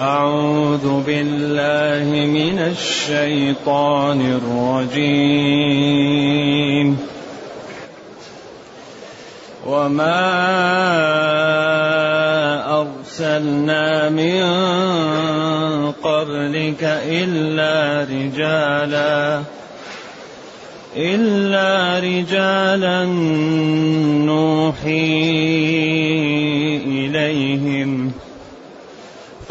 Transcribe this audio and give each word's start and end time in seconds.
أعوذ 0.00 1.02
بالله 1.06 2.26
من 2.26 2.58
الشيطان 2.58 4.40
الرجيم. 4.92 5.92
وما 9.66 10.42
أرسلنا 12.80 14.08
من 14.10 14.42
قبلك 16.02 16.82
إلا 17.06 18.06
رجالا 18.10 19.42
إلا 20.96 21.98
رجالا 21.98 23.04
نوحي 24.24 25.71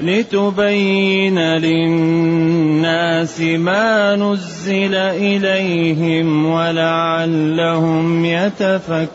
لتبين 0.00 1.38
للناس 1.38 3.40
ما 3.40 4.16
نزل 4.16 4.94
إليهم 4.94 6.46
ولعلهم 6.46 8.24
يتفكرون. 8.24 9.06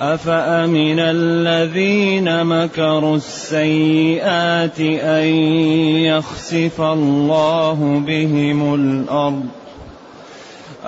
أفأمن 0.00 0.98
الذين 0.98 2.44
مكروا 2.44 3.16
السيئات 3.16 4.80
أن 4.80 5.26
يخسف 6.08 6.80
الله 6.80 8.02
بهم 8.06 8.74
الأرض؟ 8.74 9.59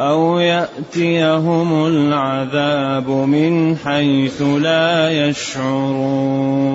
أو 0.03 0.39
يأتيهم 0.39 1.87
العذاب 1.87 3.09
من 3.09 3.77
حيث 3.77 4.43
لا 4.43 5.11
يشعرون 5.29 6.73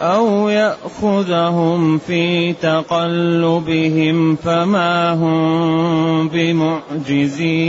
أو 0.00 0.48
يأخذهم 0.48 1.98
في 1.98 2.52
تقلبهم 2.52 4.36
فما 4.36 5.12
هم 5.12 6.28
بمعجزين 6.28 7.68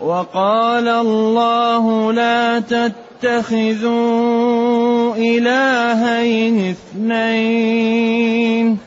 وقال 0.00 0.88
الله 0.88 2.12
لا 2.12 2.60
تتخذوا 2.60 4.89
إلهين 5.16 6.70
اثنين. 6.70 8.78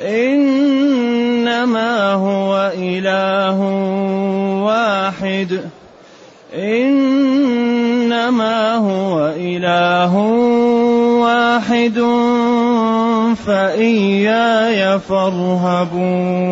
إنما 0.00 2.12
هو 2.12 2.72
إله 2.76 3.60
واحد. 4.64 5.70
إنما 6.54 8.74
هو 8.74 9.34
إله 9.36 10.16
واحد. 11.18 12.02
فإياي 13.46 14.98
فارهبون. 14.98 16.42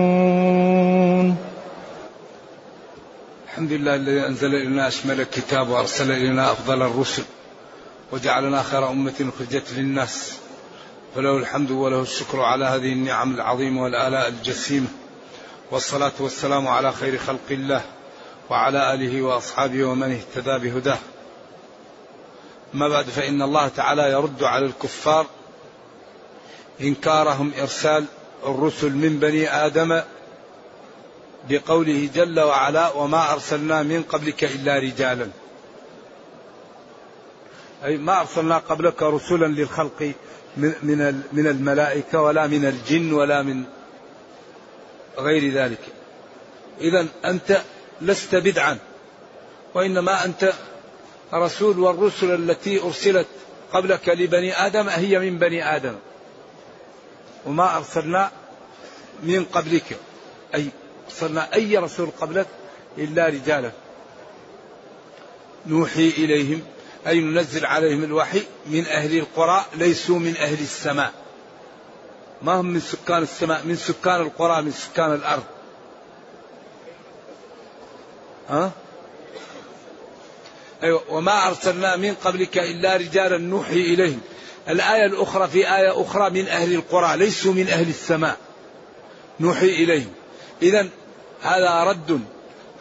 الحمد 3.44 3.72
لله 3.72 3.94
الذي 3.94 4.26
أنزل 4.26 4.54
إلينا 4.54 4.88
أشمل 4.88 5.20
الكتاب 5.20 5.68
وأرسل 5.68 6.10
إلينا 6.10 6.52
أفضل 6.52 6.82
الرسل. 6.82 7.22
وجعلنا 8.12 8.62
خير 8.62 8.91
أمة 8.91 9.31
أخرجت 9.34 9.72
للناس. 9.72 10.32
فله 11.15 11.37
الحمد 11.37 11.71
وله 11.71 12.03
الشكر 12.03 12.41
على 12.41 12.65
هذه 12.65 12.93
النعم 12.93 13.34
العظيمة 13.34 13.82
والآلاء 13.82 14.28
الجسيمة. 14.28 14.87
والصلاة 15.71 16.12
والسلام 16.21 16.69
على 16.69 16.93
خير 16.93 17.19
خلق 17.19 17.50
الله 17.50 17.82
وعلى 18.50 18.94
آله 18.94 19.22
وأصحابه 19.22 19.84
ومن 19.84 20.12
اهتدى 20.12 20.71
بهداه. 20.71 20.98
ما 22.75 22.88
بعد 22.88 23.04
فإن 23.04 23.43
الله 23.43 23.69
تعالى 23.69 24.03
يرد 24.03 24.42
على 24.42 24.66
الكفار 24.66 25.27
إنكارهم 26.81 27.53
إرسال 27.60 28.04
الرسل 28.47 28.91
من 28.91 29.19
بني 29.19 29.66
آدم 29.66 30.00
بقوله 31.48 32.09
جل 32.15 32.41
وعلا 32.41 32.92
وما 32.92 33.32
أرسلنا 33.32 33.82
من 33.82 34.03
قبلك 34.03 34.44
إلا 34.44 34.78
رجالا. 34.78 35.28
أي 37.84 37.96
ما 37.96 38.20
أرسلنا 38.20 38.58
قبلك 38.58 39.02
رسلا 39.02 39.46
للخلق 39.46 40.12
من 40.56 41.22
من 41.32 41.46
الملائكة 41.46 42.22
ولا 42.22 42.46
من 42.46 42.66
الجن 42.66 43.12
ولا 43.12 43.42
من 43.42 43.64
غير 45.18 45.52
ذلك. 45.52 45.80
إذا 46.80 47.06
أنت 47.24 47.62
لست 48.00 48.34
بدعا 48.34 48.78
وإنما 49.74 50.24
أنت 50.24 50.53
رسول 51.34 51.78
والرسل 51.78 52.34
التي 52.34 52.82
أرسلت 52.82 53.27
قبلك 53.72 54.09
لبني 54.09 54.66
آدم 54.66 54.88
هي 54.88 55.18
من 55.18 55.38
بني 55.38 55.76
آدم. 55.76 55.94
وما 57.47 57.76
أرسلنا 57.76 58.30
من 59.22 59.44
قبلك 59.44 59.98
أي 60.54 60.68
أرسلنا 61.06 61.54
أي 61.54 61.78
رسول 61.78 62.10
قبلك 62.21 62.47
إلا 62.98 63.26
رجالا. 63.26 63.71
نوحي 65.66 66.09
إليهم 66.09 66.62
أي 67.06 67.20
ننزل 67.20 67.66
عليهم 67.66 68.04
الوحي 68.04 68.42
من 68.66 68.86
أهل 68.86 69.18
القرى 69.18 69.64
ليسوا 69.74 70.18
من 70.18 70.36
أهل 70.36 70.60
السماء. 70.60 71.12
ما 72.42 72.52
هم 72.52 72.66
من 72.66 72.80
سكان 72.80 73.22
السماء 73.22 73.64
من 73.64 73.76
سكان 73.76 74.20
القرى 74.20 74.62
من 74.62 74.72
سكان 74.72 75.12
الأرض. 75.12 75.42
ها؟ 78.48 78.70
أيوة 80.82 81.02
وما 81.08 81.48
أرسلنا 81.48 81.97
من 81.97 82.14
قبلك 82.14 82.58
إلا 82.58 82.97
رجالا 82.97 83.38
نوحي 83.38 83.80
إليهم. 83.80 84.20
الآية 84.68 85.06
الأخرى 85.06 85.48
في 85.48 85.76
آية 85.76 86.02
أخرى 86.02 86.30
من 86.30 86.48
أهل 86.48 86.74
القرى 86.74 87.16
ليسوا 87.16 87.52
من 87.52 87.68
أهل 87.68 87.88
السماء. 87.88 88.36
نوحي 89.41 89.66
إليهم. 89.66 90.12
إذا 90.62 90.88
هذا 91.42 91.84
رد 91.84 92.20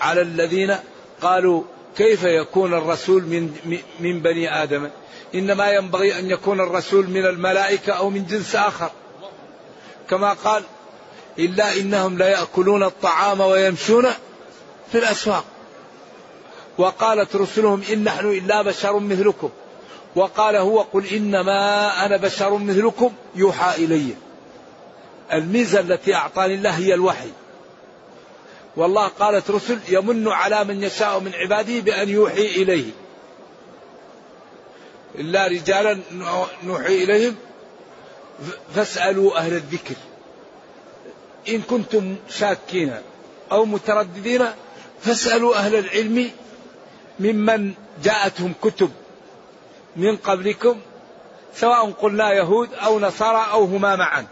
على 0.01 0.21
الذين 0.21 0.75
قالوا 1.21 1.63
كيف 1.98 2.24
يكون 2.24 2.74
الرسول 2.74 3.24
من 3.24 3.80
من 4.00 4.20
بني 4.20 4.64
آدم؟ 4.64 4.90
إنما 5.36 5.72
ينبغي 5.72 6.20
أن 6.20 6.30
يكون 6.30 6.60
الرسول 6.60 7.08
من 7.08 7.26
الملائكة 7.26 7.94
أو 7.94 8.10
من 8.10 8.26
جنس 8.26 8.56
آخر. 8.56 8.92
كما 10.10 10.34
قال 10.34 10.64
إلا 11.40 11.74
إنهم 11.74 12.18
لا 12.18 12.30
يأكلون 12.30 12.84
الطعام 12.84 13.42
ويمشون 13.42 14.06
في 14.92 14.98
الأسواق. 14.98 15.46
وقالت 16.78 17.36
رسلهم 17.36 17.84
إن 17.94 18.04
نحن 18.04 18.26
إلا 18.26 18.62
بشر 18.62 19.00
مثلكم. 19.00 19.50
وقال 20.16 20.56
هو 20.56 20.82
قل 20.82 21.06
إنما 21.06 22.06
أنا 22.06 22.18
بشر 22.18 22.58
مثلكم 22.58 23.12
يوحى 23.36 23.86
إلي. 23.86 24.16
الميزة 25.34 25.80
التي 25.80 26.16
أعطاني 26.16 26.54
الله 26.54 26.70
هي 26.70 26.94
الوحي. 26.94 27.30
والله 28.80 29.08
قالت 29.08 29.52
رسل 29.52 29.80
يمن 29.90 30.28
على 30.28 30.64
من 30.64 30.84
يشاء 30.84 31.20
من 31.20 31.36
عباده 31.36 31.80
بأن 31.80 32.10
يوحي 32.10 32.46
إليه. 32.46 32.92
إلا 35.16 35.48
رجالا 35.48 36.00
نوحي 36.64 37.04
إليهم. 37.04 37.36
فاسألوا 38.76 39.38
أهل 39.38 39.54
الذكر. 39.54 39.96
إن 41.50 41.62
كنتم 41.62 42.16
شاكين 42.30 42.96
أو 43.52 43.66
مترددين 43.66 44.46
فاسألوا 45.02 45.56
أهل 45.56 45.76
العلم 45.76 46.31
ممن 47.20 47.74
جاءتهم 48.04 48.54
كتب 48.62 48.92
من 49.96 50.18
قبلكم 50.18 50.80
سواء 51.56 51.92
قلنا 51.92 52.34
يهود 52.34 52.70
أو 52.74 53.00
نصارى 53.00 53.48
أو 53.52 53.64
هما 53.64 53.96
معا. 53.96 54.28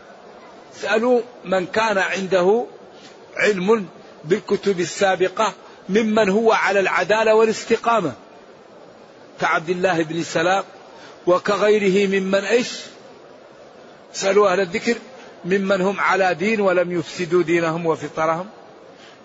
اسألوا 0.76 1.22
من 1.46 1.66
كان 1.66 1.98
عنده 1.98 2.66
علم 3.38 3.88
بالكتب 4.28 4.80
السابقة 4.80 5.54
ممن 5.90 6.30
هو 6.30 6.52
على 6.52 6.80
العدالة 6.80 7.36
والاستقامة. 7.36 8.14
كعبد 9.42 9.70
الله 9.70 10.04
بن 10.04 10.24
سلام 10.24 10.64
وكغيره 11.28 12.08
ممن 12.08 12.44
إيش؟ 12.46 12.68
سألوا 14.14 14.52
أهل 14.52 14.60
الذكر 14.60 14.96
ممن 15.46 15.82
هم 15.82 16.00
على 16.00 16.34
دين 16.34 16.62
ولم 16.62 16.92
يفسدوا 17.00 17.44
دينهم 17.44 17.86
وفطرهم. 17.86 18.50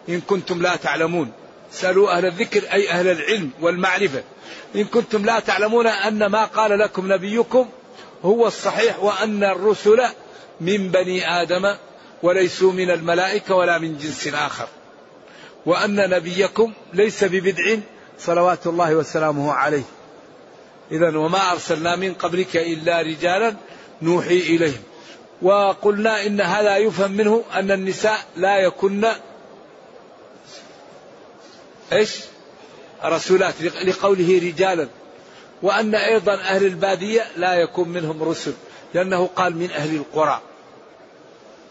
إن 0.08 0.20
كنتم 0.20 0.62
لا 0.62 0.76
تعلمون. 0.76 1.32
سألوا 1.72 2.16
أهل 2.16 2.26
الذكر 2.26 2.72
أي 2.72 2.90
أهل 2.90 3.08
العلم 3.08 3.50
والمعرفة. 3.60 4.22
إن 4.76 4.84
كنتم 4.84 5.24
لا 5.24 5.40
تعلمون 5.40 5.86
أن 5.86 6.26
ما 6.26 6.44
قال 6.44 6.78
لكم 6.78 7.12
نبيكم 7.12 7.68
هو 8.24 8.46
الصحيح 8.46 8.98
وأن 8.98 9.44
الرسل 9.44 10.02
من 10.60 10.88
بني 10.88 11.42
آدم 11.42 11.74
وليسوا 12.22 12.72
من 12.72 12.90
الملائكة 12.90 13.54
ولا 13.54 13.78
من 13.78 13.98
جنس 13.98 14.28
آخر. 14.28 14.68
وأن 15.66 16.10
نبيكم 16.10 16.72
ليس 16.92 17.24
ببدع 17.24 17.76
صلوات 18.18 18.66
الله 18.66 18.94
وسلامه 18.96 19.52
عليه. 19.52 19.82
إذا 20.90 21.16
وما 21.16 21.52
أرسلنا 21.52 21.96
من 21.96 22.14
قبلك 22.14 22.56
إلا 22.56 23.00
رجالا 23.00 23.54
نوحي 24.02 24.38
إليهم. 24.38 24.82
وقلنا 25.42 26.26
إن 26.26 26.40
هذا 26.40 26.76
يفهم 26.76 27.12
منه 27.12 27.44
أن 27.54 27.70
النساء 27.70 28.18
لا 28.36 28.58
يكن 28.58 29.04
إيش؟ 31.92 32.20
رسولات 33.04 33.62
لقوله 33.62 34.40
رجالا. 34.42 34.88
وأن 35.62 35.94
أيضا 35.94 36.34
أهل 36.34 36.66
البادية 36.66 37.26
لا 37.36 37.54
يكون 37.54 37.88
منهم 37.88 38.22
رسل 38.22 38.52
لأنه 38.94 39.26
قال 39.36 39.56
من 39.56 39.70
أهل 39.70 39.96
القرى. 39.96 40.40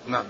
نعم. 0.07 0.25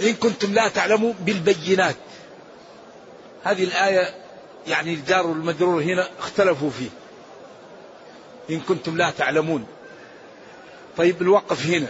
إن 0.00 0.14
كنتم 0.14 0.54
لا 0.54 0.68
تعلموا 0.68 1.12
بالبينات. 1.20 1.96
هذه 3.44 3.64
الآية 3.64 4.14
يعني 4.66 4.94
الجار 4.94 5.26
والمجرور 5.26 5.82
هنا 5.82 6.08
اختلفوا 6.18 6.70
فيه. 6.70 6.88
إن 8.50 8.60
كنتم 8.60 8.96
لا 8.96 9.10
تعلمون. 9.10 9.66
طيب 10.96 11.22
الوقف 11.22 11.66
هنا. 11.66 11.86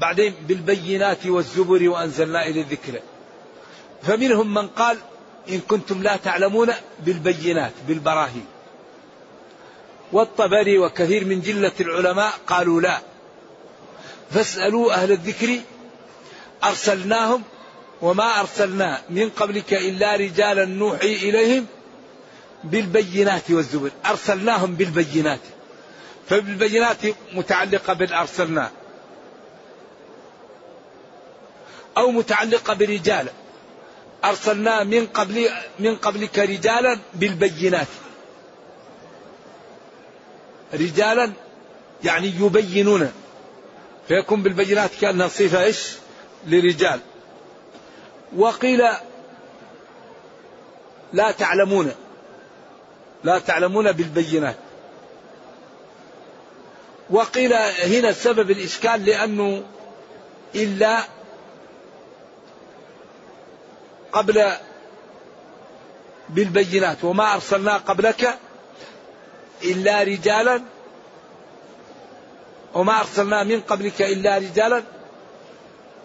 بعدين 0.00 0.34
بالبينات 0.48 1.26
والزبر 1.26 1.88
وأنزلنا 1.88 2.46
إلى 2.46 2.60
الذكر. 2.60 3.00
فمنهم 4.02 4.54
من 4.54 4.68
قال 4.68 4.98
إن 5.48 5.60
كنتم 5.60 6.02
لا 6.02 6.16
تعلمون 6.16 6.72
بالبينات 7.00 7.72
بالبراهين. 7.88 8.46
والطبري 10.12 10.78
وكثير 10.78 11.24
من 11.24 11.40
جلة 11.40 11.72
العلماء 11.80 12.32
قالوا 12.46 12.80
لا. 12.80 12.98
فاسألوا 14.30 14.92
أهل 14.92 15.12
الذكر 15.12 15.60
أرسلناهم 16.64 17.42
وما 18.02 18.40
أرسلنا 18.40 19.02
من 19.10 19.30
قبلك 19.30 19.74
إلا 19.74 20.16
رجالا 20.16 20.64
نوحي 20.64 21.14
إليهم 21.14 21.66
بالبينات 22.64 23.50
والزبر. 23.50 23.90
أرسلناهم 24.06 24.74
بالبينات. 24.74 25.40
فبالبينات 26.28 26.98
متعلقة 27.32 27.92
بالأرسلنا. 27.92 28.70
أو 31.96 32.10
متعلقة 32.10 32.74
برجال. 32.74 33.26
أرسلنا 34.24 34.84
من 34.84 35.06
قبل 35.06 35.48
من 35.78 35.96
قبلك 35.96 36.38
رجالا 36.38 36.98
بالبينات. 37.14 37.86
رجالا 40.74 41.32
يعني 42.04 42.26
يبينون. 42.40 43.12
فيكون 44.08 44.42
بالبينات 44.42 44.90
كأنها 45.00 45.28
صفة 45.28 45.62
إيش؟ 45.64 46.01
لرجال 46.46 47.00
وقيل 48.36 48.82
لا 51.12 51.30
تعلمون 51.30 51.92
لا 53.24 53.38
تعلمون 53.38 53.92
بالبينات. 53.92 54.56
وقيل 57.10 57.52
هنا 57.52 58.12
سبب 58.12 58.50
الإشكال 58.50 59.04
لأنه 59.04 59.62
إلا 60.54 60.98
قبل 64.12 64.52
بالبينات 66.28 67.04
وما 67.04 67.34
أرسلنا 67.34 67.76
قبلك 67.76 68.38
إلا 69.64 70.02
رجالا 70.02 70.62
وما 72.74 73.00
أرسلنا 73.00 73.44
من 73.44 73.60
قبلك 73.60 74.02
إلا 74.02 74.38
رجالا. 74.38 74.82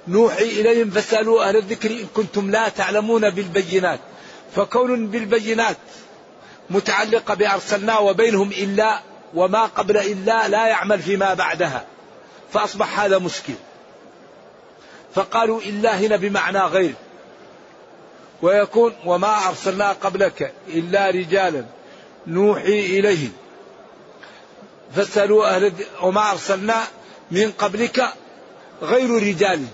نوحي 0.08 0.44
إليهم 0.44 0.90
فاسألوا 0.90 1.50
أهل 1.50 1.58
الذكر 1.58 1.92
إن 1.92 2.08
كنتم 2.16 2.52
لا 2.52 2.70
تعلمون 2.70 3.30
بالبينات. 3.30 4.00
فكون 4.56 5.08
بالبينات 5.08 5.78
متعلقة 6.70 7.34
بأرسلنا 7.34 7.98
وبينهم 8.00 8.52
إلا 8.52 9.00
وما 9.34 9.66
قبل 9.66 9.98
إلا 9.98 10.48
لا 10.48 10.68
يعمل 10.68 11.00
فيما 11.00 11.34
بعدها. 11.34 11.86
فأصبح 12.54 13.00
هذا 13.00 13.18
مشكل. 13.18 13.54
فقالوا 15.16 15.62
إلا 15.62 16.00
هنا 16.00 16.16
بمعنى 16.16 16.60
غير. 16.60 16.94
ويكون 18.42 18.94
وما 19.06 19.48
أرسلنا 19.48 19.92
قبلك 19.92 20.54
إلا 20.68 21.10
رجالا 21.10 21.66
نوحي 22.28 23.00
إليهم. 23.00 23.34
فاسألوا 24.96 25.56
أهل 25.56 25.74
وما 26.02 26.32
أرسلنا 26.32 26.84
من 27.32 27.52
قبلك 27.52 28.14
غير 28.82 29.10
رجال. 29.10 29.66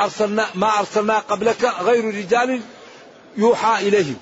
أرسلنا 0.00 0.46
ما 0.54 0.78
أرسلنا 0.78 1.18
قبلك 1.18 1.64
غير 1.64 2.04
رجال 2.04 2.60
يوحى 3.36 3.88
إليهم. 3.88 4.16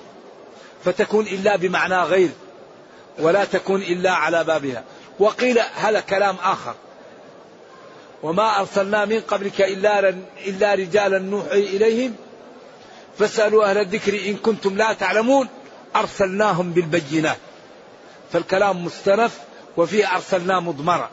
فتكون 0.85 1.27
إلا 1.27 1.55
بمعنى 1.55 2.01
غير 2.01 2.29
ولا 3.19 3.45
تكون 3.45 3.81
إلا 3.81 4.11
على 4.11 4.43
بابها. 4.43 4.83
وقيل 5.19 5.59
هذا 5.75 5.99
كلام 5.99 6.35
آخر. 6.43 6.75
وما 8.23 8.59
أرسلنا 8.59 9.05
من 9.05 9.19
قبلك 9.19 9.61
إلا, 9.61 10.15
إلا 10.45 10.73
رجالا 10.73 11.19
نوحي 11.19 11.59
إليهم. 11.59 12.15
فاسألوا 13.19 13.65
أهل 13.65 13.77
الذكر 13.77 14.13
إن 14.13 14.35
كنتم 14.35 14.77
لا 14.77 14.93
تعلمون. 14.93 15.47
أرسلناهم 15.95 16.71
بالبينات. 16.71 17.37
فالكلام 18.33 18.85
مستنف 18.85 19.39
وفيه 19.77 20.15
أرسلنا 20.15 20.59
مضمرة. 20.59 21.09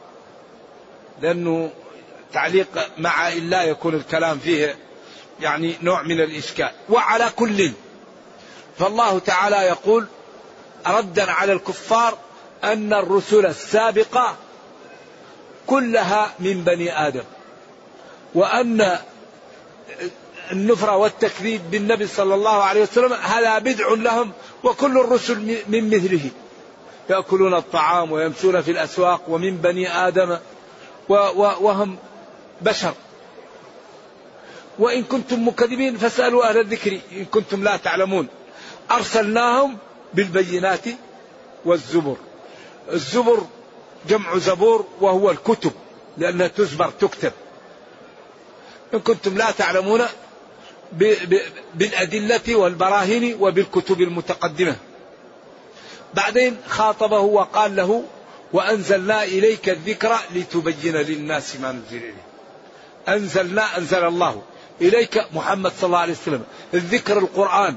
لأنه 1.22 1.70
تعليق 2.32 2.68
مع 2.98 3.28
إلا 3.28 3.62
يكون 3.62 3.94
الكلام 3.94 4.38
فيه 4.38 4.76
يعني 5.40 5.76
نوع 5.82 6.02
من 6.02 6.20
الإشكال. 6.20 6.70
وعلى 6.88 7.30
كل 7.36 7.70
فالله 8.78 9.18
تعالى 9.18 9.56
يقول 9.56 10.06
ردا 10.86 11.30
على 11.30 11.52
الكفار 11.52 12.18
أن 12.64 12.92
الرسل 12.92 13.46
السابقة 13.46 14.36
كلها 15.66 16.34
من 16.38 16.64
بني 16.64 17.08
آدم 17.08 17.22
وأن 18.34 18.98
النفرة 20.52 20.96
والتكذيب 20.96 21.70
بالنبي 21.70 22.06
صلى 22.06 22.34
الله 22.34 22.62
عليه 22.62 22.82
وسلم 22.82 23.12
هذا 23.12 23.58
بدع 23.58 23.88
لهم 23.88 24.32
وكل 24.64 24.98
الرسل 24.98 25.56
من 25.68 25.90
مثله 25.90 26.30
يأكلون 27.10 27.54
الطعام 27.54 28.12
ويمشون 28.12 28.62
في 28.62 28.70
الأسواق 28.70 29.22
ومن 29.28 29.56
بني 29.56 30.08
آدم 30.08 30.38
وهم 31.08 31.96
بشر. 32.60 32.94
وإن 34.78 35.02
كنتم 35.02 35.48
مكذبين 35.48 35.96
فاسألوا 35.96 36.48
أهل 36.48 36.58
الذكر 36.58 37.00
إن 37.12 37.24
كنتم 37.24 37.64
لا 37.64 37.76
تعلمون. 37.76 38.28
أرسلناهم 38.90 39.78
بالبينات 40.14 40.84
والزبر. 41.64 42.16
الزبر 42.92 43.46
جمع 44.08 44.38
زبور 44.38 44.86
وهو 45.00 45.30
الكتب 45.30 45.72
لأنها 46.18 46.48
تزبر 46.48 46.90
تكتب. 46.90 47.32
إن 48.94 49.00
كنتم 49.00 49.36
لا 49.36 49.50
تعلمون 49.50 50.02
بالأدلة 51.74 52.56
والبراهين 52.56 53.36
وبالكتب 53.40 54.00
المتقدمة. 54.00 54.76
بعدين 56.14 56.56
خاطبه 56.68 57.20
وقال 57.20 57.76
له 57.76 58.04
وأنزلنا 58.52 59.24
إليك 59.24 59.68
الذكر 59.68 60.16
لتبين 60.34 60.96
للناس 60.96 61.56
ما 61.56 61.72
نزل 61.72 61.96
إليه 61.96 62.25
أنزلنا 63.08 63.78
أنزل 63.78 64.04
الله 64.04 64.42
إليك 64.80 65.24
محمد 65.32 65.72
صلى 65.80 65.86
الله 65.86 65.98
عليه 65.98 66.12
وسلم. 66.12 66.44
الذكر 66.74 67.18
القرآن 67.18 67.76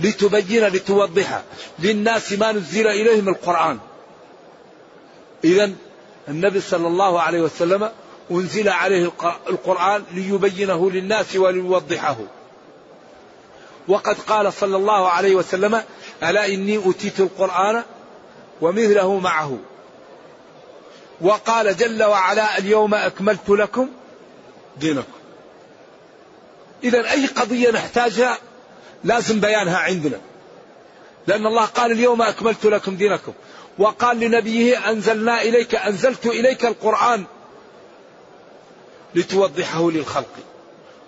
لتبين 0.00 0.66
لتوضح 0.66 1.42
للناس 1.78 2.32
ما 2.32 2.52
نزل 2.52 2.86
إليهم 2.86 3.28
القرآن. 3.28 3.78
إذا 5.44 5.72
النبي 6.28 6.60
صلى 6.60 6.86
الله 6.86 7.20
عليه 7.20 7.40
وسلم 7.40 7.90
أنزل 8.30 8.68
عليه 8.68 9.12
القرآن 9.48 10.04
ليبينه 10.12 10.90
للناس 10.90 11.36
وليوضحه. 11.36 12.16
وقد 13.88 14.16
قال 14.26 14.52
صلى 14.52 14.76
الله 14.76 15.08
عليه 15.08 15.34
وسلم 15.34 15.82
ألا 16.22 16.46
إني 16.46 16.76
أوتيت 16.76 17.20
القرآن 17.20 17.82
ومثله 18.60 19.18
معه. 19.18 19.58
وقال 21.20 21.76
جل 21.76 22.02
وعلا 22.02 22.58
اليوم 22.58 22.94
أكملت 22.94 23.48
لكم 23.48 23.88
دينكم. 24.80 25.12
إذا 26.84 27.10
أي 27.10 27.26
قضية 27.26 27.70
نحتاجها 27.70 28.38
لازم 29.04 29.40
بيانها 29.40 29.78
عندنا. 29.78 30.20
لأن 31.26 31.46
الله 31.46 31.64
قال 31.64 31.92
اليوم 31.92 32.22
أكملت 32.22 32.64
لكم 32.66 32.96
دينكم. 32.96 33.32
وقال 33.78 34.20
لنبيه 34.20 34.90
أنزلنا 34.90 35.42
إليك 35.42 35.74
أنزلت 35.74 36.26
إليك 36.26 36.64
القرآن 36.64 37.24
لتوضحه 39.14 39.90
للخلق. 39.90 40.32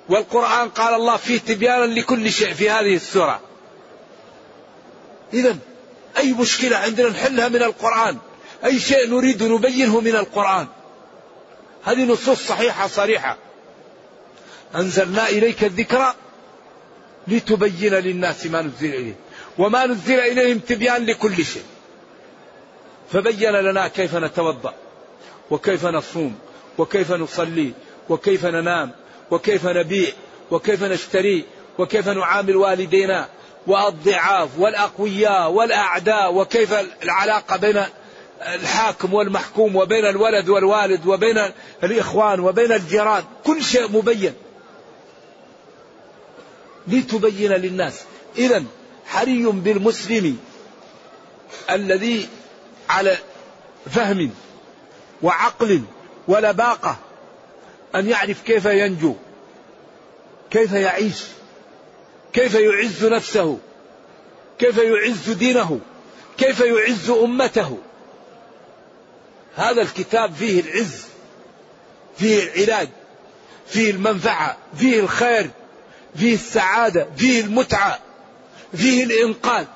والقرآن 0.09 0.69
قال 0.69 0.95
الله 0.95 1.17
فيه 1.17 1.39
تبيانا 1.39 1.85
لكل 1.85 2.33
شيء 2.33 2.55
في 2.55 2.71
هذه 2.71 2.95
السورة. 2.95 3.41
إذا 5.33 5.57
أي 6.17 6.33
مشكلة 6.33 6.77
عندنا 6.77 7.09
نحلها 7.09 7.49
من 7.49 7.63
القرآن. 7.63 8.19
أي 8.65 8.81
شيء 8.81 9.11
نريد 9.11 9.43
نبينه 9.43 10.01
من 10.01 10.17
القرآن. 10.17 10.67
هذه 11.85 12.05
نصوص 12.05 12.39
صحيحة 12.39 12.87
صريحة. 12.87 13.37
أنزلنا 14.77 15.29
إليك 15.29 15.65
الذكر 15.65 16.15
لتبين 17.29 17.95
للناس 17.95 18.47
ما 18.47 18.63
نزل 18.63 18.95
إليه. 18.95 19.15
وما 19.59 19.87
نزل 19.87 20.21
إليهم 20.21 20.59
تبيان 20.59 21.07
لكل 21.07 21.45
شيء. 21.45 21.63
فبين 23.13 23.53
لنا 23.53 23.89
كيف 23.89 24.15
نتوضأ 24.15 24.75
وكيف 25.51 25.87
نصوم 25.87 26.39
وكيف 26.79 27.13
نصلي 27.13 27.73
وكيف 28.09 28.47
ننام 28.47 28.91
وكيف 29.31 29.67
نبيع 29.67 30.13
وكيف 30.51 30.83
نشتري 30.83 31.45
وكيف 31.79 32.09
نعامل 32.09 32.57
والدينا 32.57 33.29
والضعاف 33.67 34.49
والأقوياء 34.59 35.51
والأعداء 35.51 36.35
وكيف 36.35 36.75
العلاقة 37.03 37.57
بين 37.57 37.83
الحاكم 38.55 39.15
والمحكوم 39.15 39.77
وبين 39.77 40.07
الولد 40.07 40.49
والوالد 40.49 41.07
وبين 41.07 41.39
الإخوان 41.85 42.41
وبين 42.41 42.73
الجيران. 42.73 43.25
كل 43.45 43.65
شيء 43.65 43.93
مبين. 43.93 44.33
لتبين 46.89 47.53
للناس. 47.53 48.01
إذا 48.39 48.65
حري 49.07 49.43
بالمسلم 49.43 50.39
الذي 51.71 52.29
على 52.89 53.19
فهم 53.91 54.31
وعقل 55.23 55.83
ولباقة 56.29 56.97
أن 57.95 58.09
يعرف 58.09 58.43
كيف 58.43 58.65
ينجو 58.65 59.15
كيف 60.51 60.73
يعيش 60.73 61.25
كيف 62.33 62.55
يعز 62.55 63.05
نفسه 63.05 63.59
كيف 64.59 64.79
يعز 64.79 65.31
دينه 65.31 65.81
كيف 66.39 66.61
يعز 66.61 67.11
أمته. 67.11 67.79
هذا 69.57 69.83
الكتاب 69.83 70.35
فيه 70.35 70.61
العز 70.61 71.05
فيه 72.17 72.43
العلاج 72.43 72.89
فيه 73.67 73.91
المنفعة 73.91 74.57
فيه 74.77 75.01
الخير. 75.01 75.51
فيه 76.17 76.35
السعادة 76.35 77.09
فيه 77.17 77.41
المتعة 77.41 77.99
فيه 78.77 79.05
الإنقاذ. 79.05 79.67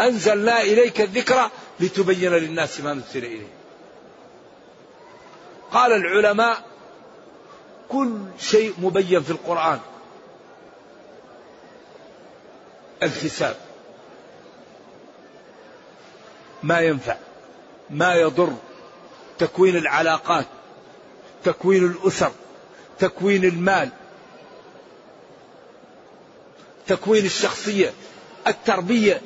أنزلنا 0.00 0.60
إليك 0.60 1.00
الذكر 1.00 1.50
لتبين 1.80 2.32
للناس 2.32 2.80
ما 2.80 2.94
نزل 2.94 3.24
إليه 3.24 3.46
قال 5.72 5.92
العلماء 5.92 6.64
كل 7.88 8.18
شيء 8.38 8.74
مبين 8.78 9.22
في 9.22 9.30
القرآن. 9.30 9.80
الحساب. 13.02 13.56
ما 16.62 16.80
ينفع 16.80 17.16
ما 17.90 18.14
يضر. 18.14 18.52
تكوين 19.38 19.76
العلاقات 19.76 20.46
تكوين 21.44 21.84
الأسر 21.86 22.32
تكوين 22.98 23.44
المال 23.44 23.88
تكوين 26.86 27.26
الشخصية 27.26 27.92
التربية 28.46 29.20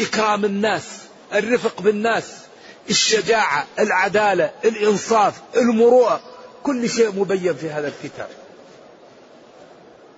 إكرام 0.00 0.44
الناس 0.44 0.98
الرفق 1.34 1.80
بالناس 1.80 2.44
الشجاعة 2.90 3.66
العدالة 3.78 4.50
الإنصاف 4.64 5.34
المروءة 5.56 6.20
كل 6.62 6.90
شيء 6.90 7.12
مبين 7.12 7.54
في 7.54 7.70
هذا 7.70 7.88
الكتاب. 7.88 8.28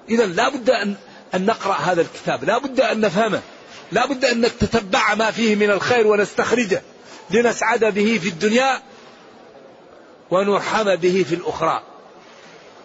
إذا 0.09 0.27
لا 0.27 0.49
بد 0.49 0.71
أن, 0.71 0.95
أن 1.35 1.47
نقرأ 1.47 1.75
هذا 1.75 2.01
الكتاب 2.01 2.45
لا 2.45 2.59
بد 2.59 2.81
أن 2.81 3.01
نفهمه 3.01 3.41
لا 3.93 4.07
بد 4.07 4.25
أن 4.25 4.41
نتتبع 4.41 5.15
ما 5.15 5.31
فيه 5.31 5.57
من 5.57 5.71
الخير 5.71 6.07
ونستخرجه 6.07 6.83
لنسعد 7.31 7.85
به 7.85 8.21
في 8.23 8.29
الدنيا 8.29 8.83
ونرحم 10.31 10.97
به 10.97 11.25
في 11.29 11.35
الأخرى. 11.35 11.83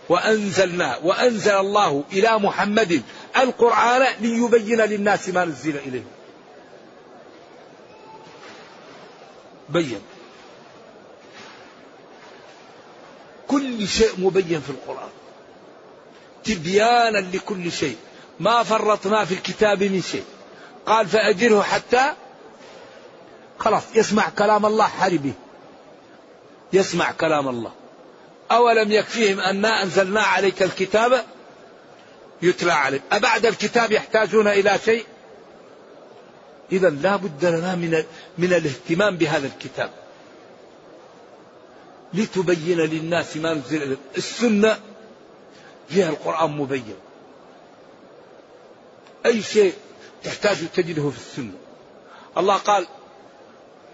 وأنزلنا 0.10 0.98
وأنزل 1.04 1.52
الله 1.52 2.04
إلى 2.12 2.40
محمد 2.40 3.04
القرآن 3.38 4.08
ليبين 4.20 4.82
للناس 4.82 5.30
ما 5.30 5.46
نزل 5.46 5.78
إليه. 5.78 6.04
بين. 9.70 10.02
كل 13.48 13.88
شيء 13.88 14.12
مبين 14.18 14.62
في 14.62 14.70
القرآن. 14.70 15.10
تبيانا 16.44 17.18
لكل 17.18 17.72
شيء. 17.72 17.98
ما 18.40 18.64
فرطنا 18.64 19.26
في 19.26 19.34
الكتاب 19.34 19.84
من 19.84 20.02
شيء. 20.02 20.26
قال 20.86 21.08
فأجره 21.08 21.62
حتى 21.62 22.14
خلاص 23.60 23.84
يسمع 23.96 24.30
كلام 24.30 24.66
الله 24.66 24.88
حربه 24.88 25.34
يسمع 26.74 27.12
كلام 27.12 27.48
الله. 27.48 27.81
أولم 28.52 28.92
يكفيهم 28.92 29.40
أنا 29.40 29.84
أنزلنا 29.84 30.22
عليك 30.22 30.64
الكتاب 30.64 31.26
يتلى 32.42 32.74
عليك. 32.74 33.02
أبعد 33.12 33.46
الكتاب 33.46 33.92
يحتاجون 33.92 34.48
إلى 34.48 34.80
شيء؟ 34.86 35.06
إذا 36.72 36.90
لا 36.90 37.16
بد 37.16 37.46
لنا 37.46 37.76
من 37.76 38.04
من 38.38 38.54
الاهتمام 38.54 39.18
بهذا 39.18 39.48
الكتاب. 39.48 39.90
لتبين 42.14 42.78
للناس 42.78 43.38
ما 43.38 43.54
نزل 43.54 43.98
السنة 44.18 44.80
فيها 45.90 46.10
القرآن 46.10 46.52
مبين. 46.52 46.96
أي 49.26 49.42
شيء 49.42 49.74
تحتاج 50.24 50.58
تجده 50.76 51.10
في 51.10 51.18
السنة. 51.18 51.54
الله 52.38 52.58
قال 52.58 52.88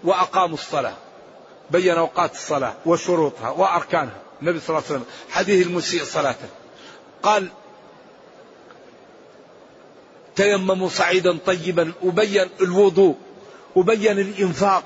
وأقاموا 0.04 0.56
الصلاة. 0.56 0.94
بين 1.70 1.98
أوقات 1.98 2.32
الصلاة 2.32 2.74
وشروطها 2.86 3.50
وأركانها. 3.50 4.27
النبي 4.42 4.60
صلى 4.60 4.68
الله 4.68 4.88
عليه 4.88 4.98
وسلم 4.98 5.04
حديث 5.30 5.66
المسيء 5.66 6.04
صلاته 6.04 6.48
قال 7.22 7.48
تيمموا 10.36 10.88
صعيدا 10.88 11.38
طيبا 11.46 11.92
وبين 12.02 12.48
الوضوء 12.60 13.16
وبين 13.76 14.18
الإنفاق 14.18 14.84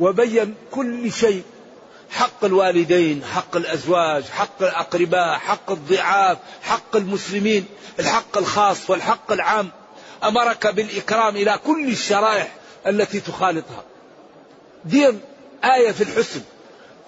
وبين 0.00 0.54
كل 0.70 1.12
شيء 1.12 1.42
حق 2.10 2.44
الوالدين 2.44 3.24
حق 3.24 3.56
الأزواج 3.56 4.24
حق 4.24 4.62
الأقرباء 4.62 5.38
حق 5.38 5.70
الضعاف 5.70 6.38
حق 6.62 6.96
المسلمين 6.96 7.66
الحق 8.00 8.38
الخاص 8.38 8.90
والحق 8.90 9.32
العام. 9.32 9.70
أمرك 10.24 10.66
بالإكرام 10.66 11.36
إلى 11.36 11.58
كل 11.66 11.88
الشرائح 11.88 12.54
التي 12.86 13.20
تخالطها. 13.20 13.84
دين 14.84 15.20
آية 15.64 15.92
في 15.92 16.04
الحسن. 16.04 16.40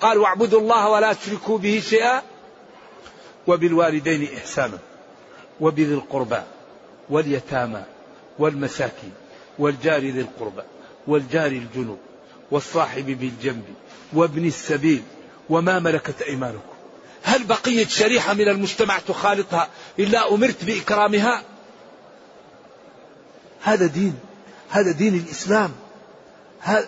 قال 0.01 0.19
واعبدوا 0.19 0.61
الله 0.61 0.89
ولا 0.89 1.13
تشركوا 1.13 1.59
به 1.59 1.83
شيئا 1.89 2.23
وبالوالدين 3.47 4.29
إحسانا 4.37 4.79
وبذي 5.61 5.95
القربى 5.95 6.41
واليتامى 7.11 7.83
والمساكين 8.39 9.13
والجار 9.59 10.01
ذي 10.01 10.21
القربى 10.21 10.63
والجار 11.07 11.47
الجنوب 11.47 11.99
والصاحب 12.51 13.07
بالجنب 13.07 13.65
وابن 14.13 14.47
السبيل 14.47 15.03
وما 15.51 15.79
ملكت 15.79 16.23
أيمانكم. 16.23 16.75
هل 17.23 17.45
بقيت 17.45 17.91
شريحة 17.91 18.35
من 18.35 18.49
المجتمع 18.49 18.99
تخالطها 18.99 19.69
إلا 19.99 20.35
أمرت 20.35 20.65
بإكرامها؟ 20.65 21.43
هذا 23.63 23.87
دين 23.87 24.15
هذا 24.71 24.93
دين 24.93 25.15
الإسلام 25.15 25.73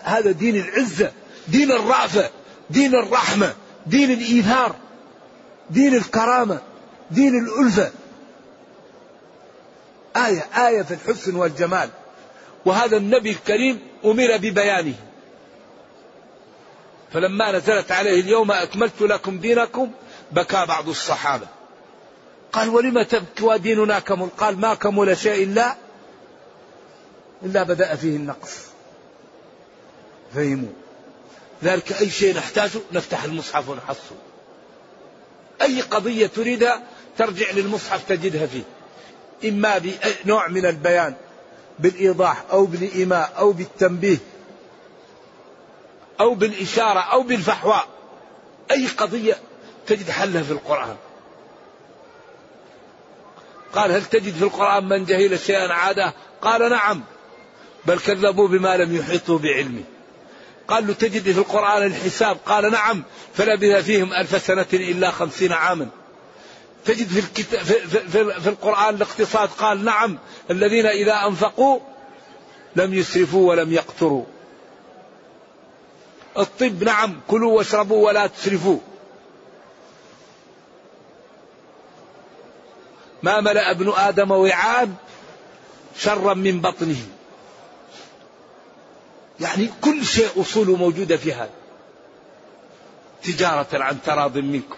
هذا 0.03 0.31
دين 0.31 0.55
العزة 0.55 1.11
دين 1.47 1.71
الرأفة. 1.71 2.29
دين 2.69 2.95
الرحمة 2.95 3.55
دين 3.85 4.11
الإيثار 4.11 4.75
دين 5.69 5.95
الكرامة 5.95 6.59
دين 7.11 7.35
الألفة. 7.35 7.91
آية 10.15 10.67
آية 10.67 10.81
في 10.81 10.93
الحسن 10.93 11.35
والجمال. 11.35 11.89
وهذا 12.65 12.97
النبي 12.97 13.31
الكريم 13.31 13.79
أمر 14.05 14.37
ببيانه. 14.37 14.95
فلما 17.13 17.51
نزلت 17.51 17.91
عليه 17.91 18.19
اليوم 18.21 18.51
أكملت 18.51 19.01
لكم 19.01 19.39
دينكم 19.39 19.91
بكى 20.31 20.65
بعض 20.65 20.89
الصحابة. 20.89 21.47
قال 22.51 22.69
ولم 22.69 23.01
تبكي 23.01 23.43
وديننا 23.43 23.99
كمل؟ 23.99 24.29
قال 24.37 24.59
ما 24.59 24.73
كمل 24.73 25.17
شيء 25.17 25.43
إلا 25.43 25.75
إلا 27.43 27.63
بدأ 27.63 27.95
فيه 27.95 28.15
النقص. 28.15 28.67
فهموا. 30.35 30.86
ذلك 31.63 31.93
أي 31.93 32.09
شيء 32.09 32.35
نحتاجه 32.35 32.79
نفتح 32.91 33.23
المصحف 33.23 33.69
ونحصه. 33.69 34.15
أي 35.61 35.81
قضية 35.81 36.27
تريدها 36.27 36.83
ترجع 37.17 37.51
للمصحف 37.51 38.07
تجدها 38.09 38.47
فيه. 38.47 38.63
إما 39.49 39.81
بنوع 40.25 40.47
من 40.47 40.65
البيان 40.65 41.15
بالإيضاح 41.79 42.43
أو 42.51 42.65
بالإيماء 42.65 43.33
أو 43.37 43.51
بالتنبيه 43.51 44.17
أو 46.19 46.33
بالإشارة 46.33 46.99
أو 46.99 47.23
بالفحواء. 47.23 47.87
أي 48.71 48.87
قضية 48.87 49.37
تجد 49.87 50.09
حلها 50.09 50.43
في 50.43 50.51
القرآن. 50.51 50.95
قال 53.73 53.91
هل 53.91 54.05
تجد 54.05 54.33
في 54.33 54.43
القرآن 54.43 54.89
من 54.89 55.05
جهل 55.05 55.39
شيئا 55.39 55.73
عاده 55.73 56.13
قال 56.41 56.69
نعم 56.69 57.03
بل 57.85 57.99
كذبوا 57.99 58.47
بما 58.47 58.77
لم 58.77 58.95
يحيطوا 58.95 59.39
بعلمه. 59.39 59.83
قال 60.67 60.87
له 60.87 60.93
تجد 60.93 61.31
في 61.31 61.39
القرآن 61.39 61.83
الحساب؟ 61.83 62.37
قال 62.45 62.71
نعم 62.71 63.03
فلبث 63.33 63.85
فيهم 63.85 64.13
ألف 64.13 64.45
سنة 64.45 64.65
إلا 64.73 65.11
خمسين 65.11 65.53
عاما. 65.53 65.87
تجد 66.85 67.07
في, 67.07 67.19
الكتاب 67.19 67.63
في, 67.63 67.73
في, 67.89 68.41
في 68.41 68.49
القرآن 68.49 68.95
الاقتصاد 68.95 69.49
قال 69.49 69.85
نعم 69.85 70.17
الذين 70.51 70.85
إذا 70.85 71.27
أنفقوا 71.27 71.79
لم 72.75 72.93
يسرفوا 72.93 73.49
ولم 73.49 73.73
يقتروا. 73.73 74.25
الطب 76.37 76.83
نعم 76.83 77.19
كلوا 77.27 77.57
واشربوا 77.57 78.07
ولا 78.07 78.27
تسرفوا. 78.27 78.79
ما 83.23 83.41
ملأ 83.41 83.71
ابن 83.71 83.93
آدم 83.97 84.31
وعاء 84.31 84.89
شرا 85.97 86.33
من 86.33 86.61
بطنه. 86.61 87.16
يعني 89.39 89.69
كل 89.81 90.05
شيء 90.05 90.29
أصوله 90.41 90.75
موجودة 90.75 91.17
في 91.17 91.33
هذا. 91.33 91.49
تجارة 93.23 93.67
عن 93.73 93.97
تراض 94.05 94.37
منكم. 94.37 94.75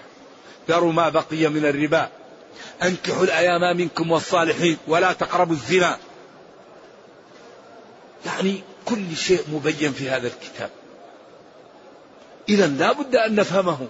ذروا 0.70 0.94
ما 0.94 1.10
بقي 1.10 1.48
من 1.48 1.66
الربا. 1.66 2.10
أنكحوا 2.84 3.24
الأيام 3.24 3.78
منكم 3.78 4.12
والصالحين 4.12 4.77
ولا 4.88 5.14
تقربوا 5.14 5.53
الزنا. 5.53 5.98
يعني 8.25 8.64
كل 8.86 9.16
شيء 9.16 9.44
مبين 9.53 9.92
في 9.92 10.10
هذا 10.10 10.27
الكتاب. 10.27 10.70
إذا 12.50 12.68
لا 12.68 12.92
بد 12.92 13.16
أن 13.16 13.36
نفهمه. 13.36 13.88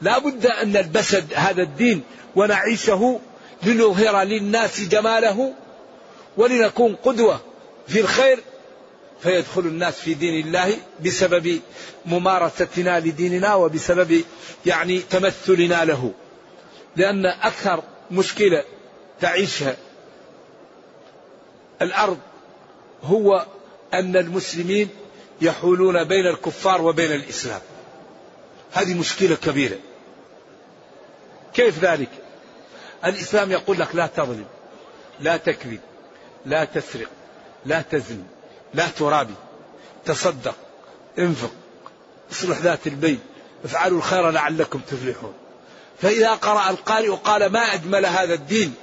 لا 0.00 0.18
بد 0.18 0.46
أن 0.46 0.72
نلبس 0.72 1.14
هذا 1.34 1.62
الدين 1.62 2.02
ونعيشه 2.36 3.20
لنظهر 3.62 4.22
للناس 4.22 4.80
جماله 4.80 5.54
ولنكون 6.36 6.94
قدوة 6.94 7.40
في 7.88 8.00
الخير 8.00 8.42
فيدخل 9.20 9.60
الناس 9.60 10.00
في 10.00 10.14
دين 10.14 10.46
الله 10.46 10.76
بسبب 11.04 11.60
ممارستنا 12.06 13.00
لديننا 13.00 13.54
وبسبب 13.54 14.24
يعني 14.66 14.98
تمثلنا 14.98 15.84
له. 15.84 16.12
لأن 16.96 17.26
أكثر 17.26 17.82
مشكلة 18.10 18.64
تعيشها 19.20 19.76
الأرض 21.82 22.18
هو 23.02 23.46
أن 23.94 24.16
المسلمين 24.16 24.88
يحولون 25.40 26.04
بين 26.04 26.26
الكفار 26.26 26.82
وبين 26.82 27.12
الإسلام. 27.12 27.60
هذه 28.72 28.94
مشكلة 28.94 29.36
كبيرة. 29.36 29.78
كيف 31.54 31.84
ذلك؟ 31.84 32.10
الإسلام 33.04 33.50
يقول 33.50 33.78
لك 33.78 33.94
لا 33.94 34.06
تظلم 34.06 34.46
لا 35.20 35.36
تكذب 35.36 35.80
لا 36.46 36.64
تسرق 36.64 37.08
لا 37.66 37.82
تزني. 37.82 38.35
لا 38.76 38.88
ترابي 38.88 39.34
تصدق 40.04 40.54
انفق 41.18 41.50
اصلح 42.32 42.58
ذات 42.58 42.86
البين 42.86 43.20
افعلوا 43.64 43.98
الخير 43.98 44.30
لعلكم 44.30 44.78
تفلحون. 44.78 45.32
فإذا 46.02 46.34
قرأ 46.34 46.70
القارئ 46.70 47.10
قال 47.10 47.52
ما 47.52 47.74
أجمل 47.74 48.06
هذا 48.06 48.34
الدين 48.34 48.74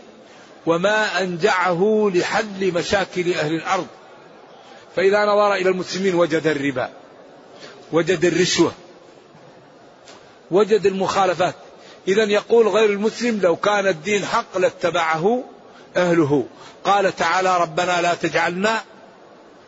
وما 0.66 1.22
أنجعه 1.22 2.12
لحل 2.14 2.74
مشاكل 2.74 3.34
أهل 3.34 3.56
الأرض. 3.56 3.88
فإذا 4.96 5.26
نظر 5.26 5.54
إلى 5.54 5.70
المسلمين 5.70 6.16
وجد 6.16 6.48
الربا 6.48 6.90
وجد 7.92 8.26
الرشوة 8.26 8.72
وجد 10.52 10.86
المخالفات. 10.86 11.56
إذا 12.08 12.24
يقول 12.24 12.68
غير 12.68 12.90
المسلم 12.90 13.42
لو 13.42 13.56
كان 13.56 13.88
الدين 13.88 14.26
حق 14.26 14.58
لاتبعه 14.58 15.44
أهله. 15.98 16.46
قال 16.84 17.16
تعالى 17.16 17.58
ربنا 17.58 18.02
لا 18.02 18.14
تجعلنا 18.14 18.84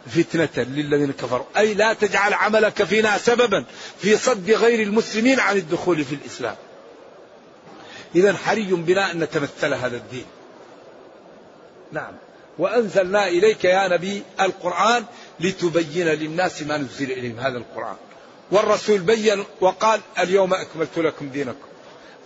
فتنة 0.07 0.63
للذين 0.63 1.11
كفروا. 1.11 1.45
أي 1.57 1.73
لا 1.73 1.93
تجعل 1.93 2.33
عملك 2.33 2.83
فينا 2.83 3.17
سببا 3.17 3.65
في 3.99 4.17
صد 4.17 4.51
غير 4.51 4.87
المسلمين 4.87 5.39
عن 5.39 5.57
الدخول 5.57 6.05
في 6.05 6.15
الإسلام. 6.15 6.55
إذا 8.15 8.33
حري 8.33 8.63
بنا 8.63 9.11
أن 9.11 9.19
نتمثل 9.19 9.73
هذا 9.73 9.97
الدين. 9.97 10.25
نعم. 11.91 12.13
وأنزلنا 12.57 13.27
إليك 13.27 13.65
يا 13.65 13.87
نبي 13.87 14.23
القرآن 14.41 15.05
لتبين 15.39 16.07
للناس 16.07 16.61
ما 16.61 16.77
نزل 16.77 17.11
إليهم 17.11 17.39
هذا 17.39 17.57
القرآن. 17.57 17.95
والرسول 18.51 18.99
بين 18.99 19.43
وقال 19.61 20.01
اليوم 20.19 20.53
أكملت 20.53 20.97
لكم 20.97 21.29
دينكم. 21.29 21.67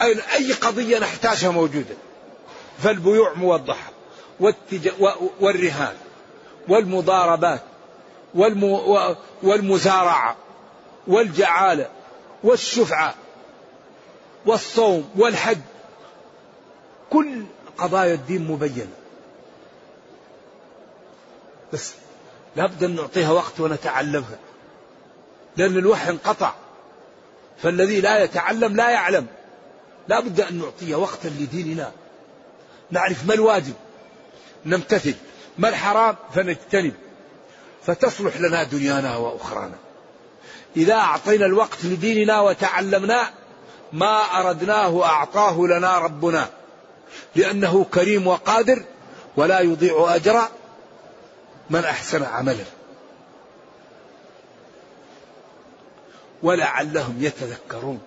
أي 0.02 0.20
أي 0.36 0.54
قضية 0.54 1.00
نحتاجها 1.00 1.50
موجودة. 1.50 1.96
فالبيوع 2.84 3.34
موضحة. 3.34 3.92
والرهان 5.40 5.96
والمضاربات 6.68 7.62
والم... 7.62 7.69
والمزارعة 9.44 10.36
والجعالة 11.08 11.90
والشفعة 12.44 13.16
والصوم 14.46 15.10
والحج. 15.16 15.60
كل 17.10 17.44
قضايا 17.78 18.14
الدين 18.14 18.48
مبينة. 18.52 18.92
بس 21.74 21.94
لابد 22.56 22.84
أن 22.84 22.96
نعطيها 22.96 23.32
وقت 23.32 23.60
ونتعلمها. 23.60 24.40
لأن 25.58 25.78
الوحي 25.78 26.10
انقطع. 26.10 26.54
فالذي 27.64 28.02
لا 28.02 28.24
يتعلم 28.24 28.76
لا 28.76 28.90
يعلم. 28.90 29.28
لا 30.08 30.20
بد 30.20 30.42
أن 30.42 30.60
نعطيها 30.60 30.98
وقتا 30.98 31.28
لديننا. 31.28 31.92
نعرف 32.92 33.26
ما 33.28 33.34
الواجب. 33.34 33.74
نمتثل. 34.66 35.16
ما 35.58 35.70
الحرام 35.70 36.16
فنجتنب. 36.34 36.94
فتصلح 37.86 38.38
لنا 38.38 38.64
دنيانا 38.64 39.18
وأخرانا. 39.18 39.76
إذا 40.78 40.94
أعطينا 40.94 41.46
الوقت 41.46 41.86
لديننا 41.86 42.42
وتعلمنا 42.42 43.30
ما 43.94 44.22
أردناه 44.40 45.04
أعطاه 45.04 45.68
لنا 45.68 45.98
ربنا. 45.98 46.50
لأنه 47.36 47.86
كريم 47.94 48.28
وقادر 48.28 48.84
ولا 49.38 49.60
يضيع 49.60 50.16
أجر 50.16 50.42
من 51.70 51.86
أحسن 51.86 52.24
عملا. 52.24 52.66
ولعلهم 56.44 57.18
يتذكرون. 57.20 58.02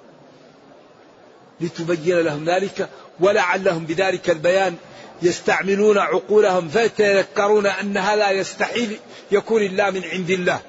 لتبين 1.61 2.19
لهم 2.19 2.45
ذلك 2.45 2.89
ولعلهم 3.21 3.85
بذلك 3.85 4.31
البيان 4.31 4.77
يستعملون 5.23 5.99
عقولهم 5.99 6.69
فيتذكرون 6.69 7.67
أن 7.67 7.97
هذا 7.97 8.31
يستحيل 8.31 8.99
يكون 9.33 9.63
إلا 9.63 9.91
من 9.91 10.05
عند 10.05 10.31
الله 10.31 10.61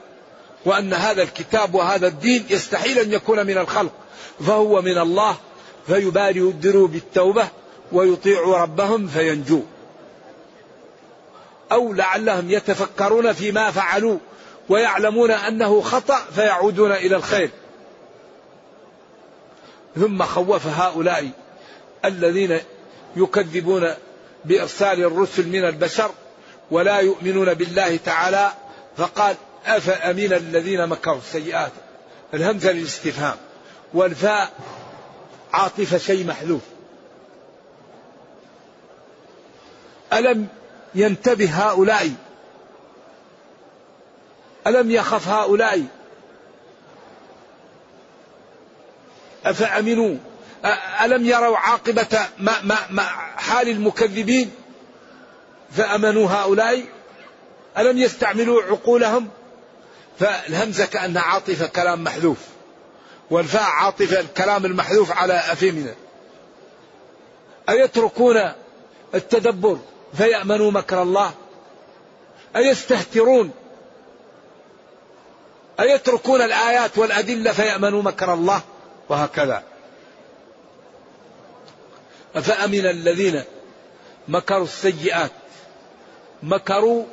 وأن 0.66 0.94
هذا 0.94 1.24
الكتاب 1.24 1.76
وهذا 1.76 2.08
الدين 2.08 2.46
يستحيل 2.50 3.00
أن 3.00 3.12
يكون 3.14 3.46
من 3.46 3.58
الخلق 3.58 3.92
فهو 4.48 4.82
من 4.82 4.98
الله 4.98 5.38
فيبادروا 5.88 6.88
بالتوبة 6.88 7.48
ويطيعوا 7.92 8.58
ربهم 8.58 9.08
فينجوا 9.08 9.62
أو 11.72 11.94
لعلهم 11.94 12.52
يتفكرون 12.52 13.34
فيما 13.34 13.72
فعلوا 13.72 14.18
ويعلمون 14.70 15.32
أنه 15.32 15.82
خطأ 15.82 16.20
فيعودون 16.36 16.92
إلى 16.92 17.16
الخير. 17.16 17.50
ثم 19.96 20.24
خوف 20.24 20.68
هؤلاء 20.68 21.30
الذين 22.06 22.60
يكذبون 23.16 23.94
بإرسال 24.46 25.04
الرسل 25.04 25.48
من 25.48 25.66
البشر 25.66 26.12
ولا 26.72 27.00
يؤمنون 27.00 27.54
بالله 27.54 27.98
تعالى 27.98 28.52
فقال 28.98 29.36
أفأمن 29.66 30.34
الذين 30.34 30.88
مكروا 30.88 31.18
السيئات؟ 31.18 31.72
الهمزة 32.34 32.72
للاستفهام. 32.72 33.38
والفاء 33.94 34.52
عاطفة 35.54 35.98
شيء 35.98 36.28
محذوف. 36.28 36.62
ألم 40.14 40.48
ينتبه 40.96 41.50
هؤلاء؟ 41.52 42.12
ألم 44.68 44.92
يخف 44.92 45.28
هؤلاء؟ 45.28 45.86
أفأمنوا؟ 49.46 50.18
ألم 51.04 51.26
يروا 51.26 51.58
عاقبة 51.58 52.20
ما 52.40 52.62
ما 52.62 52.78
ما 52.90 53.04
حال 53.38 53.70
المكذبين؟ 53.70 54.52
فأمنوا 55.72 56.30
هؤلاء. 56.30 56.86
ألم 57.78 57.98
يستعملوا 57.98 58.64
عقولهم؟ 58.64 59.30
فالهمزة 60.20 60.86
كأنها 60.86 61.22
عاطفة 61.22 61.68
كلام 61.68 62.04
محذوف. 62.04 62.38
والفاء 63.30 63.64
عاطفة 63.64 64.20
الكلام 64.20 64.66
المحذوف 64.66 65.12
على 65.12 65.34
أفهمنا. 65.34 65.94
أيتركون 67.70 68.52
التدبر 69.16 69.80
فيأمنوا 70.18 70.72
مكر 70.72 71.02
الله؟ 71.02 71.32
أيستهترون؟ 72.56 73.52
أيتركون 75.80 76.42
الآيات 76.42 76.98
والأدلة 76.98 77.52
فيأمنوا 77.52 78.02
مكر 78.02 78.34
الله؟ 78.34 78.62
وهكذا. 79.10 79.64
أفأمن 82.36 82.86
الذين 82.86 83.44
مكروا 84.28 84.64
السيئات؟ 84.64 85.32
مكروا 86.44 87.06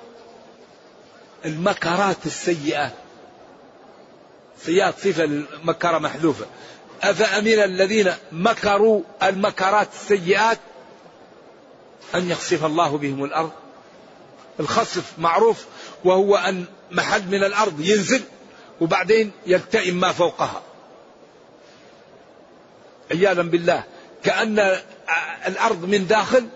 المكرات 1.44 2.26
السيئات. 2.26 2.92
سيئات 4.62 4.98
صفة 4.98 5.24
المكرة 5.24 5.98
محذوفة. 5.98 6.46
أفأمن 7.02 7.58
الذين 7.58 8.12
مكروا 8.32 9.02
المكرات 9.22 9.88
السيئات؟ 9.92 10.58
أن 12.14 12.30
يخسف 12.30 12.64
الله 12.64 12.98
بهم 12.98 13.24
الأرض. 13.24 13.50
الخسف 14.60 15.12
معروف 15.18 15.66
وهو 16.04 16.36
أن 16.36 16.64
محل 16.90 17.26
من 17.28 17.44
الأرض 17.44 17.80
ينزل 17.80 18.22
وبعدين 18.80 19.32
يلتئم 19.46 20.00
ما 20.00 20.12
فوقها. 20.12 20.62
عياذا 23.10 23.42
بالله. 23.42 23.84
كأن 24.24 24.80
الأرض 25.46 25.84
من 25.84 26.06
داخل 26.06 26.48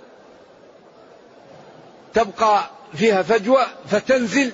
تبقى 2.15 2.71
فيها 2.95 3.23
فجوة 3.23 3.67
فتنزل 3.91 4.53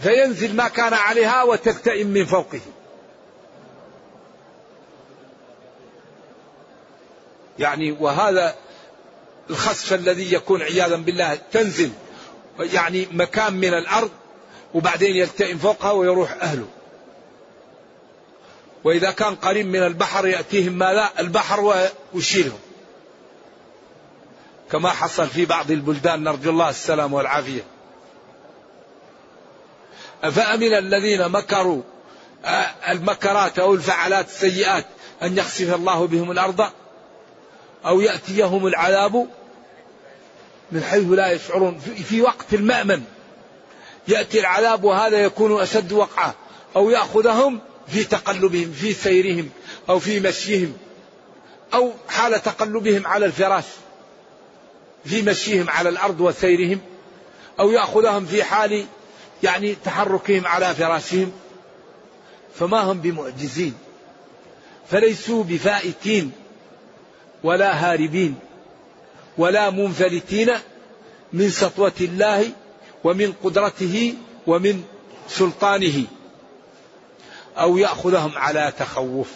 فينزل 0.00 0.56
ما 0.56 0.68
كان 0.68 0.94
عليها 0.94 1.42
وتلتئم 1.42 2.06
من 2.06 2.24
فوقه. 2.24 2.60
يعني 7.58 7.92
وهذا 7.92 8.54
الخسف 9.50 9.92
الذي 9.92 10.32
يكون 10.32 10.62
عياذا 10.62 10.96
بالله 10.96 11.38
تنزل 11.52 11.90
يعني 12.60 13.08
مكان 13.12 13.54
من 13.54 13.74
الأرض 13.74 14.10
وبعدين 14.74 15.16
يلتئم 15.16 15.58
فوقها 15.58 15.90
ويروح 15.90 16.32
أهله. 16.32 16.68
وإذا 18.84 19.10
كان 19.10 19.34
قريب 19.34 19.66
من 19.66 19.82
البحر 19.82 20.26
يأتيهم 20.26 20.72
ماذا؟ 20.72 21.10
البحر 21.18 21.84
ويشيلهم. 22.14 22.58
كما 24.72 24.90
حصل 24.90 25.26
في 25.28 25.44
بعض 25.44 25.70
البلدان 25.70 26.24
نرجو 26.24 26.50
الله 26.50 26.70
السلام 26.70 27.12
والعافية. 27.12 27.64
أفأمن 30.22 30.74
الذين 30.74 31.28
مكروا 31.28 31.82
المكرات 32.88 33.58
أو 33.58 33.74
الفعلات 33.74 34.28
السيئات 34.28 34.86
أن 35.22 35.38
يخسف 35.38 35.74
الله 35.74 36.06
بهم 36.06 36.30
الأرض؟ 36.30 36.70
أو 37.86 38.00
يأتيهم 38.00 38.66
العذاب 38.66 39.28
من 40.72 40.82
حيث 40.82 41.04
لا 41.10 41.32
يشعرون؟ 41.32 41.78
في 41.78 42.22
وقت 42.22 42.54
المأمن 42.54 43.02
يأتي 44.08 44.40
العذاب 44.40 44.84
وهذا 44.84 45.18
يكون 45.18 45.60
أشد 45.60 45.92
وقعة. 45.92 46.34
أو 46.76 46.90
يأخذهم 46.90 47.60
في 47.88 48.04
تقلبهم 48.04 48.72
في 48.72 48.92
سيرهم 48.92 49.50
أو 49.88 49.98
في 49.98 50.20
مشيهم 50.20 50.76
أو 51.74 51.92
حال 52.08 52.42
تقلبهم 52.42 53.06
على 53.06 53.26
الفراش. 53.26 53.64
في 55.04 55.22
مشيهم 55.22 55.70
على 55.70 55.88
الأرض 55.88 56.20
وسيرهم 56.20 56.80
أو 57.60 57.70
يأخذهم 57.70 58.26
في 58.26 58.44
حال 58.44 58.86
يعني 59.42 59.74
تحركهم 59.84 60.46
على 60.46 60.74
فراشهم 60.74 61.32
فما 62.54 62.80
هم 62.80 63.00
بمعجزين 63.00 63.74
فليسوا 64.90 65.44
بفائتين 65.44 66.32
ولا 67.42 67.72
هاربين 67.72 68.34
ولا 69.38 69.70
منفلتين 69.70 70.52
من 71.32 71.50
سطوة 71.50 71.92
الله 72.00 72.50
ومن 73.04 73.32
قدرته 73.44 74.14
ومن 74.46 74.84
سلطانه 75.28 76.04
أو 77.58 77.78
يأخذهم 77.78 78.32
على 78.36 78.72
تخوف. 78.78 79.28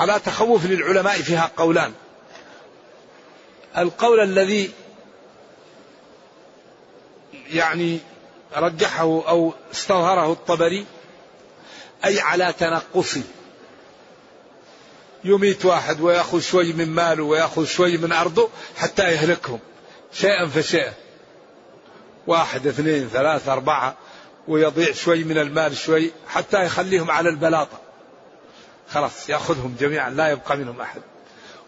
على 0.00 0.20
تخوف 0.24 0.66
للعلماء 0.66 1.16
فيها 1.16 1.50
قولان. 1.56 1.92
القول 3.78 4.20
الذي 4.20 4.72
يعني 7.50 7.98
رجحه 8.56 9.04
أو 9.28 9.54
استظهره 9.72 10.32
الطبري 10.32 10.86
أي 12.04 12.20
على 12.20 12.54
تنقص 12.58 13.18
يميت 15.24 15.64
واحد 15.64 16.00
ويأخذ 16.00 16.40
شوي 16.40 16.72
من 16.72 16.90
ماله 16.90 17.22
ويأخذ 17.22 17.64
شوي 17.64 17.96
من 17.96 18.12
أرضه 18.12 18.48
حتى 18.76 19.02
يهلكهم. 19.02 19.58
شيئا 20.12 20.46
فشيئا. 20.46 20.92
واحد 22.26 22.66
اثنين 22.66 23.08
ثلاثة 23.08 23.52
أربعة 23.52 23.96
ويضيع 24.48 24.92
شوي 24.92 25.24
من 25.24 25.38
المال 25.38 25.76
شوي 25.76 26.12
حتى 26.28 26.64
يخليهم 26.64 27.10
على 27.10 27.28
البلاطة. 27.28 27.78
خلاص 28.90 29.28
يأخذهم 29.28 29.76
جميعا 29.80 30.10
لا 30.10 30.28
يبقى 30.28 30.56
منهم 30.56 30.80
أحد. 30.80 31.00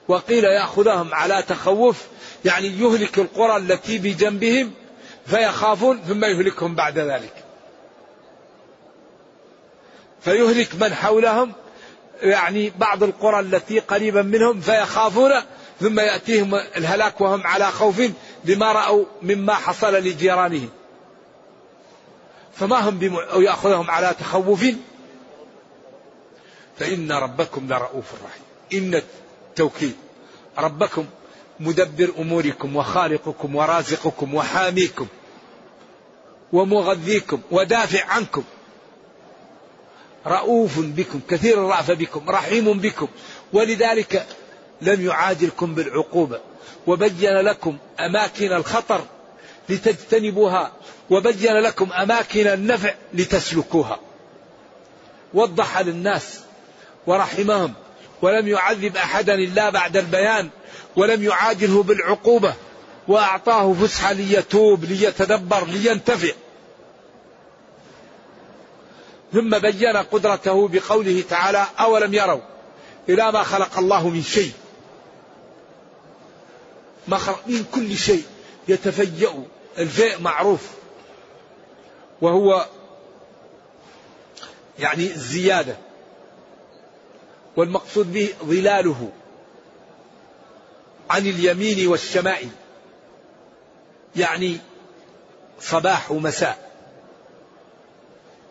وقيل 0.09 0.45
يأخذهم 0.45 1.15
على 1.15 1.43
تخوف 1.43 2.05
يعني 2.45 2.67
يهلك 2.67 3.19
القرى 3.19 3.57
التي 3.57 3.99
بجنبهم 3.99 4.73
فيخافون 5.27 6.01
ثم 6.09 6.25
يهلكهم 6.25 6.75
بعد 6.75 6.99
ذلك. 6.99 7.33
فيهلك 10.21 10.75
من 10.75 10.95
حولهم 10.95 11.53
يعني 12.23 12.73
بعض 12.79 13.03
القرى 13.03 13.41
التي 13.41 13.79
قريبا 13.79 14.23
منهم 14.23 14.61
فيخافون 14.61 15.33
ثم 15.81 16.01
يأتيهم 16.01 16.55
الهلاك 16.55 17.21
وهم 17.21 17.47
على 17.47 17.71
خوف 17.71 18.03
بما 18.45 18.73
رأوا 18.73 19.05
مما 19.23 19.55
حصل 19.55 19.95
لجيرانهم. 19.95 20.71
فما 22.55 22.89
هم 22.89 22.99
بم... 22.99 23.17
أو 23.17 23.41
يأخذهم 23.41 23.91
على 23.91 24.15
تخوف؟ 24.21 24.65
فإن 26.79 27.13
ربكم 27.13 27.69
لرؤوف 27.69 28.05
رحيم. 28.25 28.45
إن 28.73 29.03
التوكيد. 29.57 29.97
ربكم 30.59 31.05
مدبر 31.61 32.13
أموركم 32.19 32.77
وخالقكم 32.77 33.57
ورازقكم 33.57 34.35
وحاميكم 34.35 35.07
ومغذيكم 36.53 37.41
ودافع 37.51 38.05
عنكم. 38.05 38.45
رؤوف 40.27 40.79
بكم 40.79 41.21
كثير 41.29 41.65
الرأفة 41.65 41.95
بكم 41.95 42.31
رحيم 42.31 42.79
بكم. 42.79 43.09
ولذلك 43.53 44.27
لم 44.83 45.07
يعاجلكم 45.07 45.75
بالعقوبة. 45.75 46.41
وبين 46.87 47.41
لكم 47.41 47.79
أماكن 48.01 48.53
الخطر 48.53 49.01
لتجتنبوها. 49.69 50.73
وبين 51.11 51.53
لكم 51.53 51.93
أماكن 51.93 52.47
النفع 52.47 52.95
لتسلكوها. 53.15 54.01
وضح 55.35 55.79
للناس 55.79 56.41
ورحمهم 57.07 57.75
ولم 58.23 58.49
يعذب 58.49 58.97
أحدا 58.97 59.35
إلا 59.35 59.71
بعد 59.71 59.97
البيان 59.97 60.49
ولم 60.97 61.23
يعاجله 61.23 61.83
بالعقوبة 61.83 62.55
وأعطاه 63.09 63.73
فسحة 63.73 64.13
ليتوب 64.13 64.85
ليتدبر 64.85 65.67
لينتفع. 65.67 66.33
ثم 69.33 69.59
بين 69.59 69.97
قدرته 69.97 70.69
بقوله 70.69 71.25
تعالى 71.31 71.67
أولم 71.81 72.15
يروا 72.15 72.41
إلى 73.09 73.33
ما 73.33 73.43
خلق 73.43 73.79
الله 73.79 74.09
من 74.09 74.23
شيء؟ 74.23 74.53
ما 77.09 77.17
خلق 77.19 77.43
من 77.47 77.65
كل 77.75 77.97
شيء 77.97 78.25
يتفيأ 78.69 79.45
الفيء 79.79 80.21
معروف. 80.21 80.61
وهو 82.21 82.67
يعني 84.79 85.07
الزيادة. 85.07 85.77
والمقصود 87.57 88.13
به 88.13 88.29
ظلاله 88.45 89.11
عن 91.11 91.27
اليمين 91.27 91.89
والشمائل 91.89 92.49
يعني 94.17 94.59
صباح 95.61 96.11
ومساء. 96.11 96.71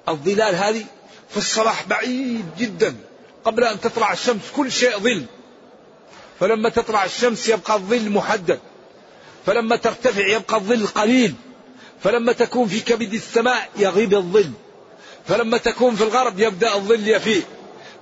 الظلال 0.10 0.56
هذه 0.56 0.86
في 1.30 1.38
الصباح 1.38 1.88
بعيد 1.88 2.46
جدا 2.58 2.96
قبل 3.46 3.64
أن 3.64 3.80
تطلع 3.82 4.14
الشمس 4.14 4.52
كل 4.56 4.72
شيء 4.72 5.00
ظل. 5.00 5.26
فلما 6.40 6.70
تطلع 6.70 7.06
الشمس 7.06 7.50
يبقى 7.50 7.76
الظل 7.76 8.10
محدد. 8.10 8.60
فلما 9.46 9.76
ترتفع 9.76 10.28
يبقى 10.28 10.56
الظل 10.58 10.88
قليل. 10.88 11.36
فلما 12.04 12.32
تكون 12.32 12.68
في 12.68 12.80
كبد 12.80 13.14
السماء 13.14 13.70
يغيب 13.76 14.14
الظل. 14.14 14.52
فلما 15.28 15.58
تكون 15.58 15.96
في 15.96 16.04
الغرب 16.04 16.40
يبدأ 16.40 16.76
الظل 16.76 17.08
يفيء 17.08 17.46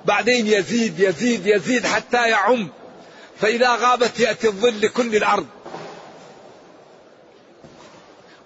بعدين 0.06 0.48
يزيد 0.48 1.00
يزيد 1.00 1.48
يزيد 1.48 1.86
حتى 1.86 2.30
يعم. 2.30 2.70
فإذا 3.42 3.76
غابت 3.76 4.20
يأتي 4.20 4.48
الظل 4.48 4.82
لكل 4.82 5.16
الأرض. 5.16 5.48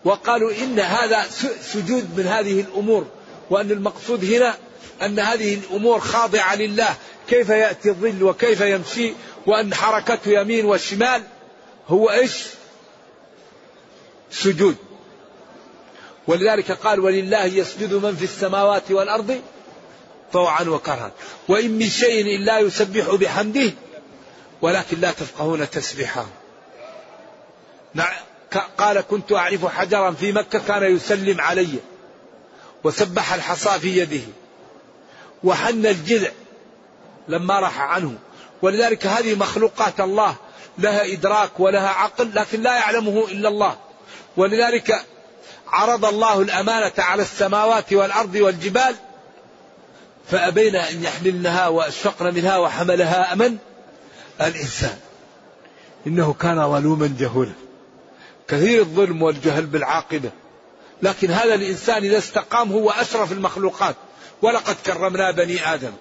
وقالوا 0.05 0.51
إن 0.51 0.79
هذا 0.79 1.25
سجود 1.61 2.17
من 2.17 2.27
هذه 2.27 2.61
الأمور. 2.61 3.07
وأن 3.49 3.71
المقصود 3.71 4.25
هنا 4.25 4.57
أن 5.01 5.19
هذه 5.19 5.53
الأمور 5.53 5.99
خاضعة 5.99 6.55
لله. 6.55 6.95
كيف 7.29 7.49
يأتي 7.49 7.89
الظل 7.89 8.23
وكيف 8.23 8.61
يمشي؟ 8.61 9.13
وأن 9.45 9.73
حركته 9.73 10.31
يمين 10.31 10.65
وشمال 10.65 11.23
هو 11.87 12.09
إيش؟ 12.09 12.43
سجود. 14.31 14.75
ولذلك 16.27 16.71
قال 16.71 16.99
ولله 16.99 17.45
يسجد 17.45 17.93
من 17.93 18.15
في 18.15 18.23
السماوات 18.23 18.91
والأرض 18.91 19.41
طوعا 20.33 20.63
وكرها. 20.63 21.11
وإن 21.47 21.71
من 21.71 21.89
شيء 21.89 22.35
إلا 22.35 22.59
يسبح 22.59 23.15
بحمده 23.15 23.71
ولكن 24.61 24.99
لا 24.99 25.11
تفقهون 25.11 25.69
تسبيحه. 25.69 26.25
قال 28.77 29.01
كنت 29.01 29.31
أعرف 29.31 29.65
حجرا 29.65 30.11
في 30.11 30.31
مكة 30.31 30.59
كان 30.59 30.95
يسلم 30.95 31.41
علي 31.41 31.79
وسبح 32.83 33.33
الحصى 33.33 33.79
في 33.79 33.97
يده 33.97 34.23
وحن 35.43 35.85
الجذع 35.85 36.29
لما 37.27 37.59
راح 37.59 37.79
عنه. 37.81 38.13
ولذلك 38.61 39.05
هذه 39.07 39.35
مخلوقات 39.35 39.99
الله 39.99 40.35
لها 40.77 41.13
إدراك 41.13 41.59
ولها 41.59 41.89
عقل 41.89 42.31
لكن 42.35 42.61
لا 42.61 42.75
يعلمه 42.75 43.27
إلا 43.31 43.49
الله. 43.49 43.77
ولذلك 44.37 45.05
عرض 45.67 46.05
الله 46.05 46.41
الأمانة 46.41 46.93
على 46.97 47.21
السماوات 47.21 47.93
والأرض 47.93 48.35
والجبال 48.35 48.95
فأبين 50.31 50.75
أن 50.75 51.03
يحملنها 51.03 51.67
وأشفقن 51.67 52.33
منها 52.33 52.57
وحملها 52.57 53.33
أمن 53.33 53.57
الإنسان. 54.41 54.97
إنه 56.07 56.33
كان 56.33 56.71
ظلوما 56.71 57.15
جهولا. 57.19 57.53
كثير 58.47 58.81
الظلم 58.81 59.21
والجهل 59.21 59.65
بالعاقبة. 59.65 60.31
لكن 61.01 61.31
هذا 61.31 61.53
الإنسان 61.53 62.03
إذا 62.03 62.17
استقام 62.17 62.71
هو 62.71 62.89
أشرف 62.89 63.31
المخلوقات. 63.31 63.95
ولقد 64.41 64.75
كرمنا 64.85 65.31
بني 65.31 65.73
آدم. 65.73 65.91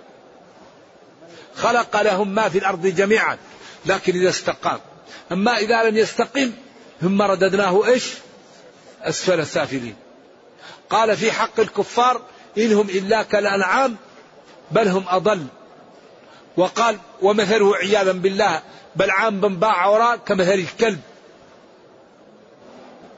خلق 1.57 2.03
لهم 2.03 2.35
ما 2.35 2.49
في 2.49 2.59
الأرض 2.59 2.87
جميعا. 2.87 3.39
لكن 3.87 4.21
إذا 4.21 4.29
استقام. 4.29 4.79
أما 5.33 5.59
إذا 5.59 5.83
لم 5.83 5.97
يستقم 5.97 6.53
ثم 7.01 7.23
رددناه 7.23 7.87
إيش؟ 7.87 8.05
أسفل 9.03 9.47
سافلين 9.47 9.97
قال 10.91 11.17
في 11.17 11.33
حق 11.33 11.61
الكفار 11.61 12.23
إنهم 12.59 12.89
إلا 12.89 13.23
كالأنعام 13.23 13.97
بل 14.71 14.89
هم 14.89 15.05
أضل. 15.09 15.47
وقال 16.57 16.99
ومثله 17.23 17.77
عياذا 17.77 18.13
بالله 18.13 18.63
بلعام 18.97 19.41
بن 19.41 19.57
باع 19.57 19.87
وراء 19.87 20.17
كمثل 20.17 20.53
الكلب. 20.53 21.01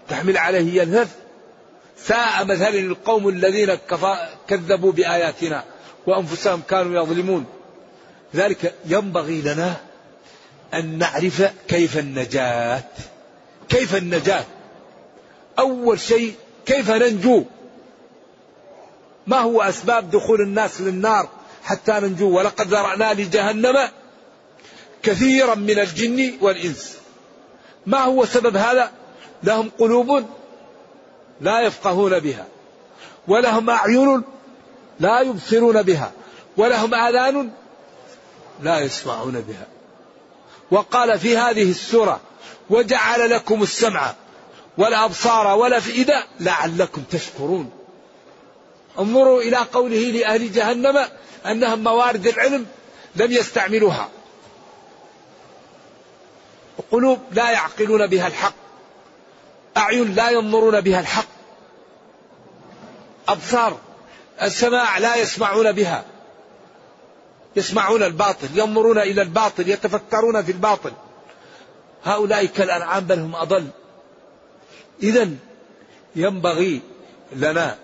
تحمل 0.09 0.39
عليه 0.39 0.83
يلهث 0.83 1.17
ساء 1.97 2.45
مثل 2.45 2.75
القوم 2.75 3.29
الذين 3.29 3.79
كذبوا 4.49 4.93
بآياتنا 4.93 5.65
وأنفسهم 6.07 6.63
كانوا 6.69 7.03
يظلمون. 7.03 7.47
ذلك 8.35 8.75
ينبغي 8.87 9.43
لنا 9.43 9.77
أن 10.75 10.99
نعرف 10.99 11.53
كيف 11.69 11.99
النجاة. 11.99 12.85
كيف 13.69 13.97
النجاة؟ 13.97 14.45
أول 15.59 16.01
شيء 16.01 16.35
كيف 16.67 16.91
ننجو؟ 16.91 17.45
ما 19.27 19.39
هو 19.39 19.63
أسباب 19.63 20.11
دخول 20.11 20.41
الناس 20.41 20.81
للنار؟ 20.81 21.29
حتى 21.69 21.93
ننجو 21.93 22.31
ولقد 22.39 22.67
ذرأنا 22.69 23.15
لجهنم 23.15 23.89
كثيرا 25.03 25.55
من 25.55 25.79
الجن 25.79 26.33
والإنس. 26.41 26.97
ما 27.87 27.99
هو 27.99 28.25
سبب 28.25 28.57
هذا؟ 28.57 28.93
لهم 29.43 29.71
قلوب 29.79 30.25
لا 31.41 31.61
يفقهون 31.61 32.19
بها 32.19 32.47
ولهم 33.29 33.71
أعين 33.71 34.23
لا 35.01 35.21
يبصرون 35.21 35.83
بها 35.83 36.13
ولهم 36.57 36.95
آذان 36.95 37.51
لا 38.63 38.79
يسمعون 38.81 39.41
بها. 39.41 39.67
وقال 40.71 41.19
في 41.19 41.37
هذه 41.37 41.71
السورة 41.71 42.21
وجعل 42.71 43.31
لكم 43.31 43.63
السمع 43.63 44.15
والأبصار 44.79 45.47
والأفئدة 45.59 46.25
لعلكم 46.41 47.03
تشكرون. 47.11 47.78
انظروا 48.99 49.43
إلى 49.43 49.57
قوله 49.57 49.99
لأهل 49.99 50.53
جهنم 50.53 51.05
أنهم 51.47 51.85
موارد 51.85 52.27
العلم 52.27 52.67
لم 53.17 53.33
يستعملوها. 53.33 54.09
قلوب 56.91 57.19
لا 57.33 57.51
يعقلون 57.51 58.07
بها 58.07 58.27
الحق. 58.27 58.55
أعين 59.77 60.15
لا 60.15 60.31
ينظرون 60.31 60.81
بها 60.81 61.01
الحق. 61.01 61.29
أبصار 63.29 63.79
السماع 64.43 64.99
لا 64.99 65.17
يسمعون 65.17 65.73
بها. 65.73 66.05
يسمعون 67.57 68.03
الباطل 68.03 68.49
ينظرون 68.55 68.99
إلى 68.99 69.23
الباطل 69.23 69.69
يتفكرون 69.69 70.43
في 70.43 70.53
الباطل. 70.53 70.93
هؤلاء 72.05 72.45
كالأنعام 72.45 73.05
بل 73.05 73.19
هم 73.19 73.37
أضل. 73.37 73.69
إذا 75.03 75.31
ينبغي 76.17 76.81
لنا 77.33 77.79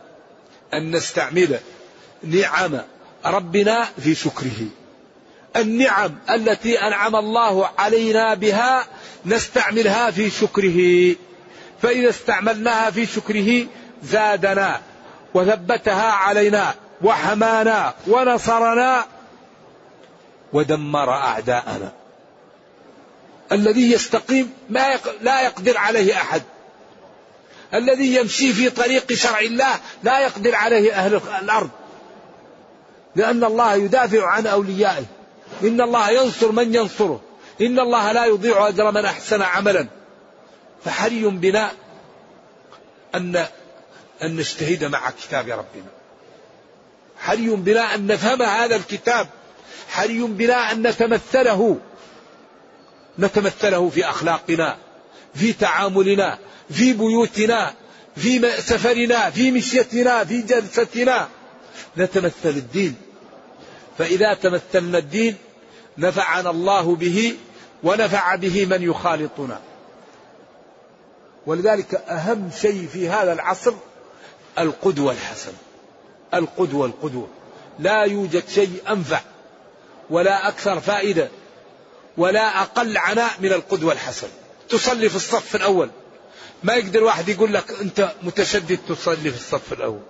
أن 0.77 0.97
نستعمل 0.97 1.59
نعم 2.23 2.81
ربنا 3.27 3.85
في 4.01 4.15
شكره. 4.15 4.67
النعم 5.57 6.15
التي 6.31 6.79
أنعم 6.79 7.17
الله 7.17 7.71
علينا 7.79 8.35
بها 8.35 8.87
نستعملها 9.27 10.11
في 10.11 10.31
شكره. 10.31 11.17
فإذا 11.83 12.09
استعملناها 12.09 12.91
في 12.91 13.07
شكره 13.07 13.67
زادنا 14.03 14.81
وثبتها 15.35 16.13
علينا 16.13 16.75
وحمانا 17.03 17.95
ونصرنا 18.07 19.05
ودمر 20.53 21.11
أعداءنا. 21.11 21.93
الذي 23.53 23.93
يستقيم 23.93 24.53
ما 24.71 24.95
لا 25.21 25.43
يقدر 25.43 25.79
عليه 25.79 26.15
أحد. 26.15 26.43
الذي 27.75 28.15
يمشي 28.15 28.53
في 28.53 28.71
طريق 28.71 29.13
شرع 29.13 29.41
الله 29.41 29.81
لا 30.03 30.21
يقدر 30.21 30.55
عليه 30.55 30.93
أهل 30.93 31.21
الأرض. 31.43 31.71
لأن 33.17 33.45
الله 33.45 33.75
يدافع 33.75 34.27
عن 34.27 34.47
أوليائه. 34.47 35.05
إن 35.63 35.81
الله 35.81 36.11
ينصر 36.11 36.53
من 36.53 36.75
ينصره. 36.75 37.21
إن 37.61 37.81
الله 37.81 38.13
لا 38.13 38.25
يضيع 38.25 38.69
أجر 38.69 38.91
من 38.91 39.05
أحسن 39.05 39.43
عملا. 39.43 39.87
فحري 40.85 41.25
بنا 41.25 41.73
أن 43.15 43.47
أن 44.23 44.37
نجتهد 44.37 44.85
مع 44.85 45.11
كتاب 45.11 45.49
ربنا. 45.49 45.91
حري 47.19 47.49
بنا 47.49 47.95
أن 47.95 48.07
نفهم 48.07 48.43
هذا 48.43 48.77
الكتاب. 48.77 49.29
حري 49.89 50.23
بنا 50.23 50.73
أن 50.73 50.87
نتمثله. 50.87 51.79
نتمثله 53.19 53.89
في 53.89 54.09
أخلاقنا. 54.09 54.77
في 55.35 55.53
تعاملنا 55.53 56.39
في 56.71 56.93
بيوتنا 56.93 57.75
في 58.17 58.61
سفرنا 58.61 59.31
في 59.31 59.51
مشيتنا 59.51 60.25
في 60.25 60.43
جلستنا. 60.43 61.29
نتمثل 61.97 62.35
الدين. 62.45 62.95
فإذا 63.99 64.35
تمثلنا 64.35 64.99
الدين 64.99 65.37
نفعنا 65.99 66.51
الله 66.51 66.97
به 66.97 67.37
ونفع 67.83 68.35
به 68.35 68.67
من 68.67 68.83
يخالطنا. 68.83 69.61
ولذلك 71.47 71.95
أهم 71.95 72.51
شيء 72.61 72.89
في 72.93 73.09
هذا 73.09 73.33
العصر 73.33 73.75
القدوة 74.59 75.13
الحسنة 75.13 75.55
القدوة 76.35 76.87
القدوة 76.87 77.29
لا 77.79 78.03
يوجد 78.03 78.49
شيء 78.49 78.83
أنفع 78.89 79.21
ولا 80.11 80.49
أكثر 80.49 80.81
فائدة 80.81 81.29
ولا 82.17 82.63
أقل 82.63 82.97
عناء 82.97 83.31
من 83.41 83.53
القدوة 83.53 83.93
الحسن 83.93 84.29
تصلي 84.75 85.09
في 85.09 85.17
الصف 85.17 85.57
الأول. 85.57 85.91
ما 86.63 86.75
يقدر 86.75 87.05
واحد 87.05 87.29
يقول 87.29 87.55
لك 87.55 87.81
أنت 87.81 88.13
متشدد 88.23 88.79
تصلي 88.89 89.31
في 89.31 89.37
الصف 89.37 89.73
الأول. 89.73 90.01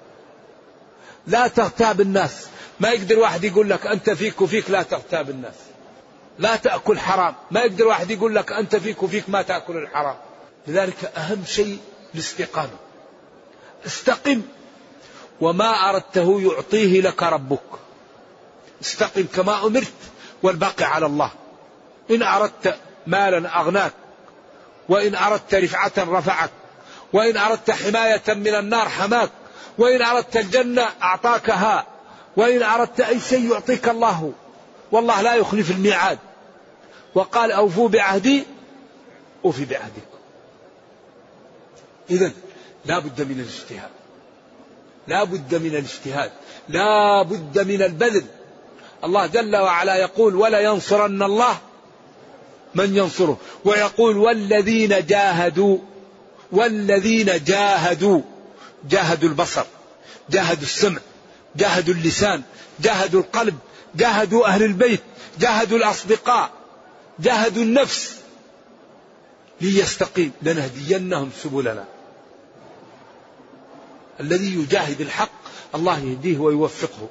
لا 1.27 1.49
تغتاب 1.49 2.01
الناس. 2.01 2.47
ما 2.81 2.89
يقدر 2.91 3.19
واحد 3.19 3.45
يقول 3.45 3.71
لك 3.71 3.87
أنت 3.87 4.11
فيك 4.11 4.41
وفيك 4.41 4.71
لا 4.71 4.83
تغتاب 4.83 5.31
الناس. 5.31 5.55
لا 6.39 6.57
تأكل 6.57 6.99
حرام. 6.99 7.35
ما 7.51 7.61
يقدر 7.61 7.87
واحد 7.87 8.11
يقول 8.11 8.35
لك 8.35 8.53
أنت 8.53 8.77
فيك 8.77 9.03
وفيك 9.03 9.29
ما 9.29 9.43
تأكل 9.43 9.77
الحرام. 9.77 10.17
لذلك 10.67 11.05
أهم 11.17 11.45
شيء 11.47 11.79
الاستقامة. 12.15 12.77
استقم. 13.87 14.43
وما 15.41 15.91
أردته 15.91 16.41
يعطيه 16.41 17.01
لك 17.01 17.23
ربك. 17.23 17.71
استقم 18.83 19.25
كما 19.35 19.67
أمرت 19.67 19.93
والباقي 20.43 20.85
على 20.85 21.07
الله. 21.07 21.31
إن 22.11 22.23
أردت 22.23 22.77
مالا 23.07 23.61
أغناك. 23.61 23.93
وإن 24.89 25.15
أردت 25.15 25.55
رفعة 25.55 25.93
رفعك 25.99 26.51
وإن 27.13 27.37
أردت 27.37 27.71
حماية 27.71 28.23
من 28.29 28.55
النار 28.55 28.89
حماك 28.89 29.31
وإن 29.79 30.03
أردت 30.03 30.37
الجنة 30.37 30.87
أعطاكها 31.03 31.87
وإن 32.37 32.63
أردت 32.63 33.01
أي 33.01 33.21
شيء 33.21 33.53
يعطيك 33.53 33.89
الله 33.89 34.33
والله 34.93 35.21
لا 35.21 35.35
يخلف 35.35 35.71
الميعاد. 35.71 36.19
وقال 37.15 37.53
أوفوا 37.53 37.89
بعهدي 37.89 38.45
أوفي 39.45 39.65
بعهدكم 39.65 40.19
إذا 42.11 42.31
لا 42.85 42.99
بد 42.99 43.23
من 43.23 43.41
الاجتهاد. 43.41 43.91
لا 45.07 45.25
بد 45.25 45.55
من 45.55 45.71
الاجتهاد. 45.71 46.33
لا 46.69 47.23
بد 47.23 47.59
من 47.59 47.83
البذل. 47.83 48.25
الله 49.05 49.27
جل 49.27 49.57
وعلا 49.57 49.97
يقول 49.97 50.35
ولا 50.35 50.61
ينصرن 50.61 51.23
الله 51.23 51.59
من 52.75 52.97
ينصره؟ 52.97 53.39
ويقول 53.65 54.17
والذين 54.19 55.07
جاهدوا 55.07 55.79
والذين 56.53 57.45
جاهدوا 57.45 58.21
جاهدوا 58.91 59.29
البصر 59.29 59.65
جاهدوا 60.31 60.63
السمع 60.63 61.01
جاهدوا 61.57 61.95
اللسان 61.95 62.43
جاهدوا 62.81 63.21
القلب 63.21 63.59
جاهدوا 63.95 64.47
أهل 64.47 64.63
البيت 64.63 65.01
جاهدوا 65.39 65.79
الأصدقاء 65.79 66.51
جاهدوا 67.19 67.63
النفس 67.63 68.17
ليستقيم. 69.61 70.33
لنهدينهم 70.43 71.31
سبلنا. 71.43 71.85
الذي 74.21 74.55
يجاهد 74.55 75.01
الحق 75.01 75.31
الله 75.75 75.99
يهديه 75.99 76.39
ويوفقه. 76.39 77.09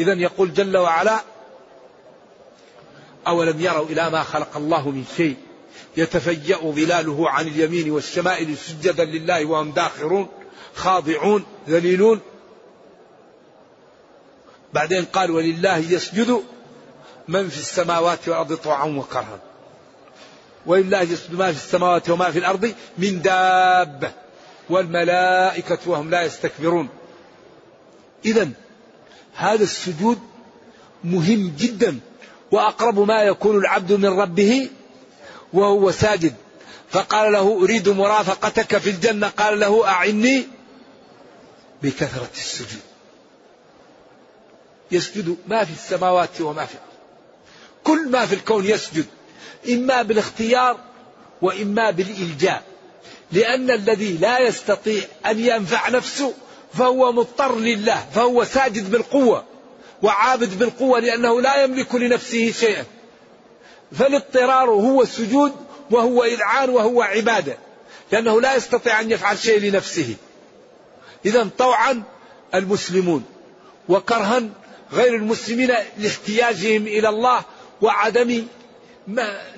إذا 0.00 0.12
يقول 0.12 0.54
جل 0.54 0.76
وعلا 0.76 1.22
أولم 3.26 3.60
يروا 3.60 3.86
إلى 3.86 4.10
ما 4.10 4.22
خلق 4.22 4.56
الله 4.56 4.90
من 4.90 5.04
شيء. 5.16 5.36
يتفيأ 5.96 6.56
ظلاله 6.56 7.30
عن 7.30 7.46
اليمين 7.46 7.90
والشمائل 7.90 8.56
سجدا 8.56 9.04
لله 9.04 9.44
وهم 9.44 9.70
داخرون 9.70 10.28
خاضعون 10.74 11.44
ذليلون. 11.68 12.20
بعدين 14.72 15.04
قال 15.04 15.30
ولله 15.30 15.76
يسجد 15.76 16.42
من 17.28 17.48
في 17.48 17.56
السماوات 17.56 18.28
والأرض 18.28 18.54
طوعا 18.54 18.84
وكرها. 18.84 19.38
ولله 20.66 21.00
يسجد 21.00 21.34
ما 21.34 21.52
في 21.52 21.58
السماوات 21.58 22.10
وما 22.10 22.30
في 22.30 22.38
الأرض 22.38 22.74
من 22.98 23.22
دابة. 23.22 24.12
والملائكة 24.70 25.78
وهم 25.86 26.10
لا 26.10 26.22
يستكبرون. 26.22 26.88
إذا 28.24 28.50
هذا 29.34 29.62
السجود 29.62 30.18
مهم 31.04 31.52
جدا. 31.58 31.98
وأقرب 32.52 32.98
ما 32.98 33.22
يكون 33.22 33.56
العبد 33.56 33.92
من 33.92 34.20
ربه 34.20 34.70
وهو 35.52 35.90
ساجد. 35.90 36.34
فقال 36.90 37.32
له 37.32 37.58
أريد 37.62 37.88
مرافقتك 37.88 38.78
في 38.78 38.90
الجنة. 38.90 39.28
قال 39.28 39.60
له 39.60 39.88
أعني 39.88 40.46
بكثرة 41.82 42.30
السجود. 42.34 42.80
يسجد 44.90 45.36
ما 45.46 45.64
في 45.64 45.72
السماوات 45.72 46.40
وما 46.40 46.66
في 46.66 46.74
الأرض. 46.74 46.88
كل 47.84 48.10
ما 48.10 48.26
في 48.26 48.34
الكون 48.34 48.64
يسجد. 48.64 49.06
إما 49.68 50.02
بالاختيار 50.02 50.78
وإما 51.42 51.90
بالإلجاء. 51.90 52.62
لأن 53.32 53.70
الذي 53.70 54.12
لا 54.16 54.38
يستطيع 54.38 55.02
أن 55.26 55.38
ينفع 55.38 55.88
نفسه 55.88 56.34
فهو 56.74 57.12
مضطر 57.12 57.58
لله 57.58 58.06
فهو 58.14 58.44
ساجد 58.44 58.90
بالقوة. 58.90 59.44
وعابد 60.04 60.58
بالقوة 60.58 61.00
لأنه 61.00 61.40
لا 61.40 61.62
يملك 61.62 61.94
لنفسه 61.94 62.52
شيئا. 62.52 62.84
فالاضطرار 63.98 64.70
هو 64.70 65.02
السجود 65.02 65.52
وهو 65.90 66.24
إذعان 66.24 66.70
وهو 66.70 67.02
عبادة. 67.02 67.56
لأنه 68.12 68.40
لا 68.40 68.56
يستطيع 68.56 69.00
أن 69.00 69.10
يفعل 69.10 69.38
شيء 69.38 69.60
لنفسه. 69.60 70.16
إذا 71.26 71.48
طوعا 71.58 72.02
المسلمون. 72.54 73.24
وكرها 73.88 74.42
غير 74.92 75.14
المسلمين 75.14 75.72
لاحتياجهم 75.98 76.86
إلى 76.86 77.08
الله 77.08 77.42
وعدم 77.82 78.46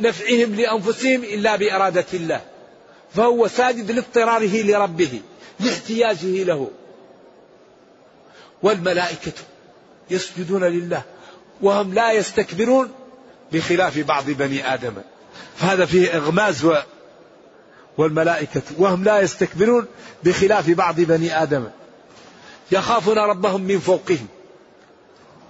نفعهم 0.01 0.55
لأنفسهم 0.55 1.25
إلا 1.25 1.57
بإرادة 1.57 2.07
الله. 2.15 2.41
فهو 3.15 3.49
ساجد 3.49 3.91
لاضطراره 3.91 4.63
لربه 4.63 5.21
لاحتياجه 5.61 6.45
له. 6.45 6.71
والملائكة 8.63 9.33
يسجدون 10.11 10.65
لله 10.65 11.03
وهم 11.63 11.95
لا 11.95 12.13
يستكبرون 12.13 12.93
بخلاف 13.53 13.99
بعض 13.99 14.25
بني 14.31 14.75
آدم. 14.75 14.95
فهذا 15.57 15.87
فيه 15.87 16.17
إغماز 16.17 16.65
و 16.65 16.75
والملائكة. 17.99 18.63
وهم 18.79 19.05
لا 19.05 19.21
يستكبرون 19.21 19.87
بخلاف 20.25 20.71
بعض 20.71 21.01
بني 21.01 21.43
آدم. 21.43 21.67
يخافون 22.73 23.19
ربهم 23.19 23.61
من 23.61 23.79
فوقهم. 23.79 24.27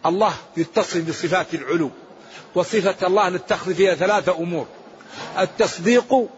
الله 0.06 0.34
يتصل 0.56 1.00
بصفات 1.00 1.54
العلو. 1.54 1.90
وصفة 2.54 3.06
الله 3.06 3.28
نتخذ 3.28 3.74
فيها 3.74 3.94
ثلاثة 3.94 4.38
أمور. 4.38 4.66
التصديق 5.38 6.28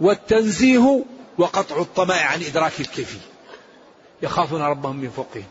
والتنزيه 0.00 1.04
وقطع 1.38 1.80
الطمع 1.80 2.14
عن 2.14 2.42
إدراك 2.42 2.80
الكيفية. 2.80 3.26
يخافون 4.22 4.62
ربهم 4.62 4.96
من 4.96 5.10
فوقهم. 5.10 5.46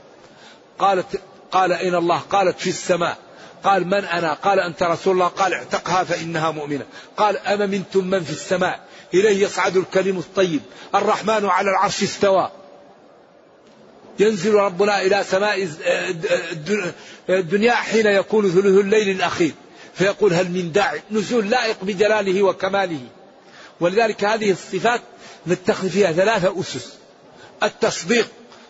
قالت 0.80 1.22
قال 1.52 1.72
أين 1.72 1.96
الله 1.96 2.18
قالت 2.18 2.60
في 2.60 2.70
السماء. 2.70 3.18
قال 3.64 3.88
من 3.88 4.06
أنا؟ 4.06 4.34
قال 4.34 4.60
أنت 4.60 4.84
رسول 4.84 5.14
الله. 5.14 5.28
قال 5.28 5.54
اعتقها 5.54 6.04
فإنها 6.04 6.52
مؤمنة. 6.52 6.86
قال 7.18 7.38
أما 7.38 7.66
منتم 7.66 8.06
من 8.08 8.24
في 8.24 8.32
السماء؟ 8.32 8.80
إليه 9.14 9.44
يصعد 9.46 9.78
الكلم 9.78 10.18
الطيب. 10.18 10.62
الرحمن 10.96 11.46
على 11.46 11.70
العرش 11.70 12.04
استوى. 12.04 12.52
ينزل 14.20 14.54
ربنا 14.54 15.02
إلى 15.02 15.24
سماء 15.24 15.70
الدنيا 17.30 17.74
حين 17.74 18.08
يكون 18.08 18.50
ثلث 18.50 18.66
الليل 18.66 19.10
الأخير. 19.10 19.52
فيقول 19.94 20.34
هل 20.34 20.52
من 20.52 20.72
داعي 20.72 21.02
نزول 21.12 21.50
لائق 21.50 21.78
بجلاله 21.82 22.44
وكماله. 22.44 23.02
ولذلك 23.80 24.24
هذه 24.24 24.52
الصفات 24.52 25.02
نتخذ 25.48 25.90
فيها 25.90 26.12
ثلاثة 26.12 26.60
أسس. 26.60 26.94
التصديق 27.64 28.28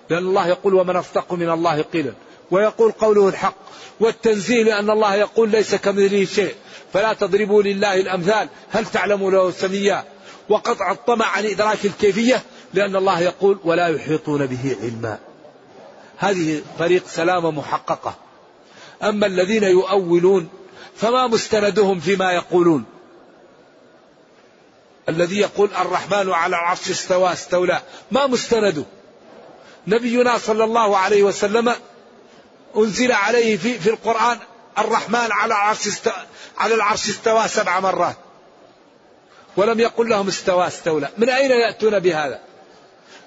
لأن 0.09 0.23
الله 0.23 0.47
يقول 0.47 0.73
ومن 0.73 0.95
أصدق 0.95 1.33
من 1.33 1.49
الله 1.49 1.81
قيلا. 1.81 2.13
ويقول 2.51 2.91
قوله 2.91 3.27
الحق 3.27 3.55
والتنزيه 3.99 4.63
لأن 4.63 4.89
الله 4.89 5.15
يقول 5.15 5.49
ليس 5.49 5.75
كمثله 5.75 6.25
شيء 6.25 6.55
فلا 6.93 7.13
تضربوا 7.13 7.63
لله 7.63 7.99
الأمثال 7.99 8.49
هل 8.71 8.85
تعلموا 8.85 9.31
له 9.31 9.51
سميا 9.51 10.03
وقطع 10.49 10.91
الطمع 10.91 11.25
عن 11.25 11.45
إدراك 11.45 11.85
الكيفية 11.85 12.43
لأن 12.73 12.95
الله 12.95 13.19
يقول 13.19 13.59
ولا 13.63 13.87
يحيطون 13.87 14.45
به 14.45 14.77
علما 14.81 15.19
هذه 16.17 16.61
طريق 16.79 17.07
سلامة 17.07 17.51
محققة 17.51 18.15
أما 19.03 19.25
الذين 19.25 19.63
يؤولون 19.63 20.49
فما 20.95 21.27
مستندهم 21.27 21.99
فيما 21.99 22.31
يقولون 22.31 22.85
الذي 25.09 25.37
يقول 25.39 25.69
الرحمن 25.81 26.31
على 26.31 26.55
العرش 26.55 26.89
استوى 26.89 27.33
استولى 27.33 27.81
ما 28.11 28.27
مستنده 28.27 28.83
نبينا 29.87 30.37
صلى 30.37 30.63
الله 30.63 30.97
عليه 30.97 31.23
وسلم 31.23 31.73
أنزل 32.77 33.11
عليه 33.11 33.57
في, 33.57 33.79
في 33.79 33.89
القرآن 33.89 34.37
الرحمن 34.77 35.31
على 35.31 35.45
العرش 35.53 35.87
استوى 35.87 36.13
على 36.57 36.75
العرش 36.75 37.09
استوى 37.09 37.47
سبع 37.47 37.79
مرات. 37.79 38.15
ولم 39.57 39.79
يقل 39.79 40.09
لهم 40.09 40.27
استوى 40.27 40.67
استولى. 40.67 41.09
من 41.17 41.29
أين 41.29 41.51
يأتون 41.51 41.99
بهذا؟ 41.99 42.39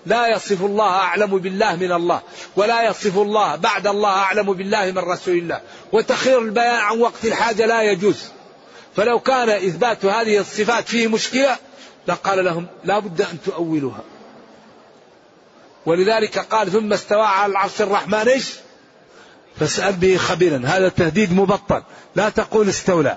لا 0.07 0.29
يصف 0.29 0.65
الله 0.65 0.91
أعلم 0.91 1.39
بالله 1.39 1.77
من 1.77 1.93
الله 1.93 2.23
ولا 2.57 2.83
يصف 2.83 3.19
الله 3.19 3.57
بعد 3.57 3.87
الله 3.87 4.11
أعلم 4.11 4.53
بالله 4.53 4.91
من 4.91 4.99
رسول 4.99 5.35
الله. 5.35 5.61
وتخير 5.93 6.39
البيان 6.39 6.77
عن 6.77 6.99
وقت 6.99 7.25
الحاجة 7.25 7.67
لا 7.67 7.83
يجوز. 7.83 8.25
فلو 8.97 9.21
كان 9.21 9.49
إثبات 9.49 10.05
هذه 10.05 10.39
الصفات 10.39 10.89
فيه 10.89 11.09
مشكلة 11.09 11.57
لقال 12.09 12.45
لهم 12.45 12.67
لا 12.85 12.99
بد 12.99 13.21
أن 13.21 13.39
فاسأل 19.59 19.93
به 19.93 20.17
خبيرا 20.17 20.63
هذا 20.65 20.89
تهديد 20.89 21.33
مبطل 21.33 21.83
لا 22.17 22.29
تقول 22.29 22.69
استولى. 22.69 23.17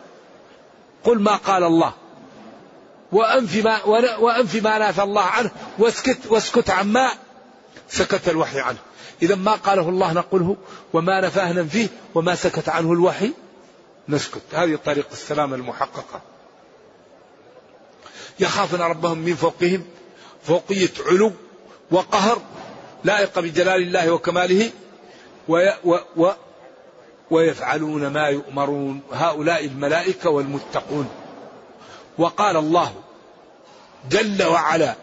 قل 1.04 1.20
ما 1.20 1.36
قال 1.36 1.64
الله. 1.64 1.94
وأنفي 3.12 3.62
ما, 3.62 3.84
وأنفي 4.20 4.62
ما 4.62 4.78
نافى 4.78 5.04
الله 5.04 5.22
عنه 5.22 5.52
واسكت 5.80 6.18
واسكت 6.30 6.70
عما 6.70 7.12
سكت 7.90 8.30
الوحي 8.30 8.60
عنه. 8.60 8.78
إذا 9.22 9.36
ما 9.36 9.52
قاله 9.52 9.90
الله 9.90 10.14
نقوله 10.14 10.58
وما 10.94 11.22
نفاه 11.22 11.54
ننفيه 11.54 11.88
وما 12.16 12.36
سكت 12.36 12.70
عنه 12.70 12.94
الوحي 12.94 13.34
نسكت. 14.10 14.42
هذه 14.54 14.80
طريق 14.86 15.08
السلام 15.12 15.54
المحققة. 15.54 16.22
يخافون 18.40 18.82
ربهم 18.82 19.18
من 19.18 19.36
فوقهم 19.36 19.86
فوقية 20.44 20.92
علو 21.06 21.32
وقهر 21.92 22.42
لائقة 23.04 23.42
بجلال 23.42 23.82
الله 23.82 24.12
وكماله. 24.12 24.72
وي 25.48 25.74
و 25.84 25.98
و 26.18 26.32
ويفعلون 27.32 28.08
ما 28.08 28.28
يؤمرون. 28.28 29.02
هؤلاء 29.12 29.66
الملائكة 29.66 30.30
والمتقون. 30.30 31.10
وقال 32.18 32.58
الله 32.58 32.94
جل 34.10 34.44
وعلا 34.44 34.96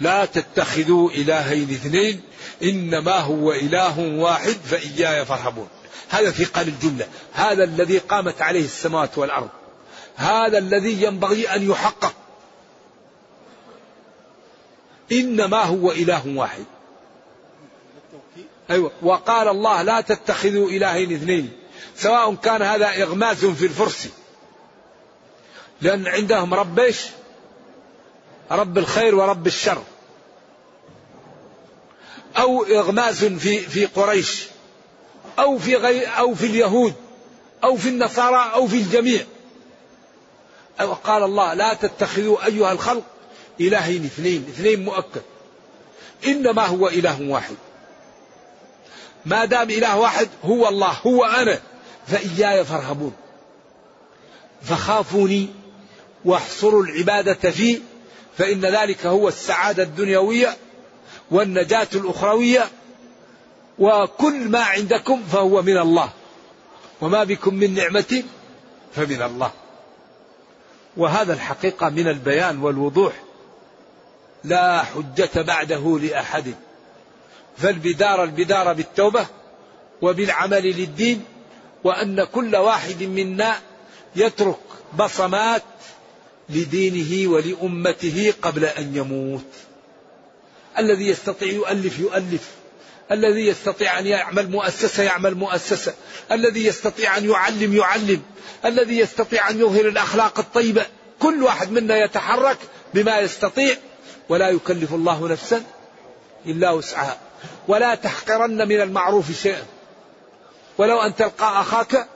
لا 0.00 0.24
تتخذوا 0.24 1.10
إلهين 1.10 1.70
اثنين 1.70 2.20
إنما 2.62 3.18
هو 3.18 3.52
إله 3.52 4.20
واحد 4.20 4.56
فإياي 4.64 5.24
فارهبون. 5.24 5.68
هذا 6.08 6.30
في 6.30 6.44
قال 6.44 6.68
الجملة. 6.68 7.08
هذا 7.32 7.64
الذي 7.64 7.98
قامت 7.98 8.42
عليه 8.42 8.64
السماوات 8.64 9.18
والأرض. 9.18 9.48
هذا 10.16 10.58
الذي 10.58 11.02
ينبغي 11.02 11.48
أن 11.48 11.70
يحقق. 11.70 12.12
إنما 15.12 15.62
هو 15.62 15.92
إله 15.92 16.22
واحد. 16.36 16.64
أيوة. 18.70 18.92
وقال 19.02 19.48
الله 19.48 19.82
لا 19.82 20.00
تتخذوا 20.00 20.68
إلهين 20.70 21.12
اثنين. 21.12 21.52
سواء 21.96 22.34
كان 22.34 22.62
هذا 22.62 23.02
إغماز 23.02 23.44
في 23.44 23.66
الفرس. 23.66 24.08
لأن 25.80 26.06
عندهم 26.06 26.54
رب 26.54 26.78
إيش؟ 26.78 27.06
رب 28.50 28.78
الخير 28.78 29.14
ورب 29.14 29.46
الشر. 29.46 29.82
أو 32.38 32.64
إغماز 32.64 33.24
في 33.24 33.60
في 33.60 33.86
قريش. 33.86 34.46
أو 35.38 35.58
في 35.58 35.76
غير 35.76 36.18
أو 36.18 36.34
في 36.34 36.46
اليهود. 36.46 36.94
أو 37.64 37.76
في 37.76 37.88
النصارى. 37.88 38.50
أو 38.54 38.66
في 38.66 38.76
الجميع. 38.76 39.24
أو 40.80 40.92
قال 40.92 41.22
الله 41.22 41.54
لا 41.54 41.74
تتخذوا 41.74 42.46
أيها 42.46 42.72
الخلق 42.72 43.04
إلهين 43.60 44.04
اثنين. 44.04 44.46
اثنين 44.48 44.84
مؤكد. 44.84 45.22
إنما 46.26 46.66
هو 46.66 46.88
إله 46.88 47.22
واحد. 47.22 47.56
ما 49.28 49.44
دام 49.44 49.70
إله 49.70 49.98
واحد 49.98 50.28
هو 50.44 50.68
الله 50.68 50.92
هو 51.06 51.24
أنا 51.24 51.60
فإياي 52.06 52.64
فارهبون. 52.64 53.12
فخافوني 54.62 55.48
واحصروا 56.24 56.82
العبادة 56.82 57.50
فيه 57.50 57.78
فإن 58.38 58.60
ذلك 58.60 59.06
هو 59.06 59.28
السعادة 59.28 59.82
الدنيوية 59.82 60.56
والنجاة 61.30 61.88
الأخروية 61.94 62.68
وكل 63.78 64.48
ما 64.48 64.62
عندكم 64.64 65.22
فهو 65.32 65.62
من 65.62 65.78
الله. 65.78 66.10
وما 67.00 67.24
بكم 67.24 67.54
من 67.54 67.74
نعمة 67.74 68.22
فمن 68.94 69.22
الله. 69.22 69.50
وهذا 70.96 71.32
الحقيقة 71.32 71.88
من 71.88 72.08
البيان 72.08 72.62
والوضوح. 72.62 73.12
لا 74.44 74.82
حجة 74.82 75.42
بعده 75.42 75.98
لأحد. 76.02 76.54
فالبدار 77.62 78.24
البدار 78.24 78.72
بالتوبة 78.72 79.26
وبالعمل 80.02 80.62
للدين 80.62 81.24
وأن 81.84 82.24
كل 82.24 82.56
واحد 82.56 83.02
منا 83.02 83.60
يترك 84.16 84.58
بصمات 84.98 85.62
لدينه 86.48 87.30
ولأمته 87.30 88.34
قبل 88.42 88.64
أن 88.64 88.96
يموت. 88.96 89.44
الذي 90.78 91.08
يستطيع 91.08 91.52
يؤلف 91.52 91.98
يؤلف 91.98 92.48
الذي 93.12 93.46
يستطيع 93.46 93.98
أن 93.98 94.06
يعمل 94.06 94.50
مؤسسة 94.50 95.02
يعمل 95.02 95.34
مؤسسة 95.34 95.94
الذي 96.32 96.66
يستطيع 96.66 97.16
أن 97.16 97.30
يعلم 97.30 97.74
يعلم 97.76 98.22
الذي 98.64 98.98
يستطيع 98.98 99.50
أن 99.50 99.60
يظهر 99.60 99.88
الأخلاق 99.88 100.38
الطيبة. 100.38 100.86
كل 101.18 101.42
واحد 101.42 101.70
منا 101.70 102.04
يتحرك 102.04 102.58
بما 102.94 103.18
يستطيع 103.18 103.76
ولا 104.28 104.48
يكلف 104.48 104.94
الله 104.94 105.28
نفسا 105.28 105.62
إلا 106.46 106.70
وسعها. 106.70 107.27
ولا 107.68 107.94
تحقرن 107.94 108.68
من 108.68 108.80
المعروف 108.80 109.32
شيئا. 109.32 109.62
ولو 110.78 111.00
أن 111.00 111.16
تلقى 111.16 111.60
أخاك 111.60 112.08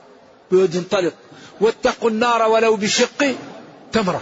بوجه 0.51 0.81
طلق. 0.91 1.13
واتقوا 1.61 2.09
النار 2.09 2.49
ولو 2.49 2.75
بشق 2.75 3.35
تمرة. 3.91 4.21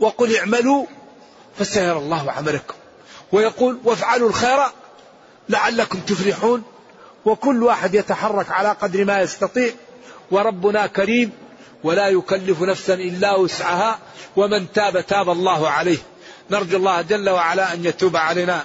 وقل 0.00 0.36
اعملوا 0.36 0.86
فسيرى 1.58 1.98
الله 1.98 2.32
عملكم. 2.32 2.74
ويقول 3.32 3.78
وافعلوا 3.84 4.28
الخير 4.28 4.58
لعلكم 5.48 6.00
تفلحون. 6.00 6.62
وكل 7.24 7.62
واحد 7.62 7.94
يتحرك 7.94 8.50
على 8.50 8.68
قدر 8.68 9.04
ما 9.04 9.20
يستطيع. 9.20 9.72
وربنا 10.30 10.86
كريم. 10.86 11.32
ولا 11.84 12.08
يكلف 12.08 12.62
نفسا 12.62 12.94
إلا 12.94 13.34
وسعها. 13.34 13.98
ومن 14.36 14.72
تاب 14.72 15.06
تاب 15.06 15.30
الله 15.30 15.70
عليه. 15.70 15.98
نرجو 16.50 16.76
الله 16.76 17.02
جل 17.02 17.30
وعلا 17.30 17.74
أن 17.74 17.84
يتوب 17.84 18.16
علينا. 18.16 18.64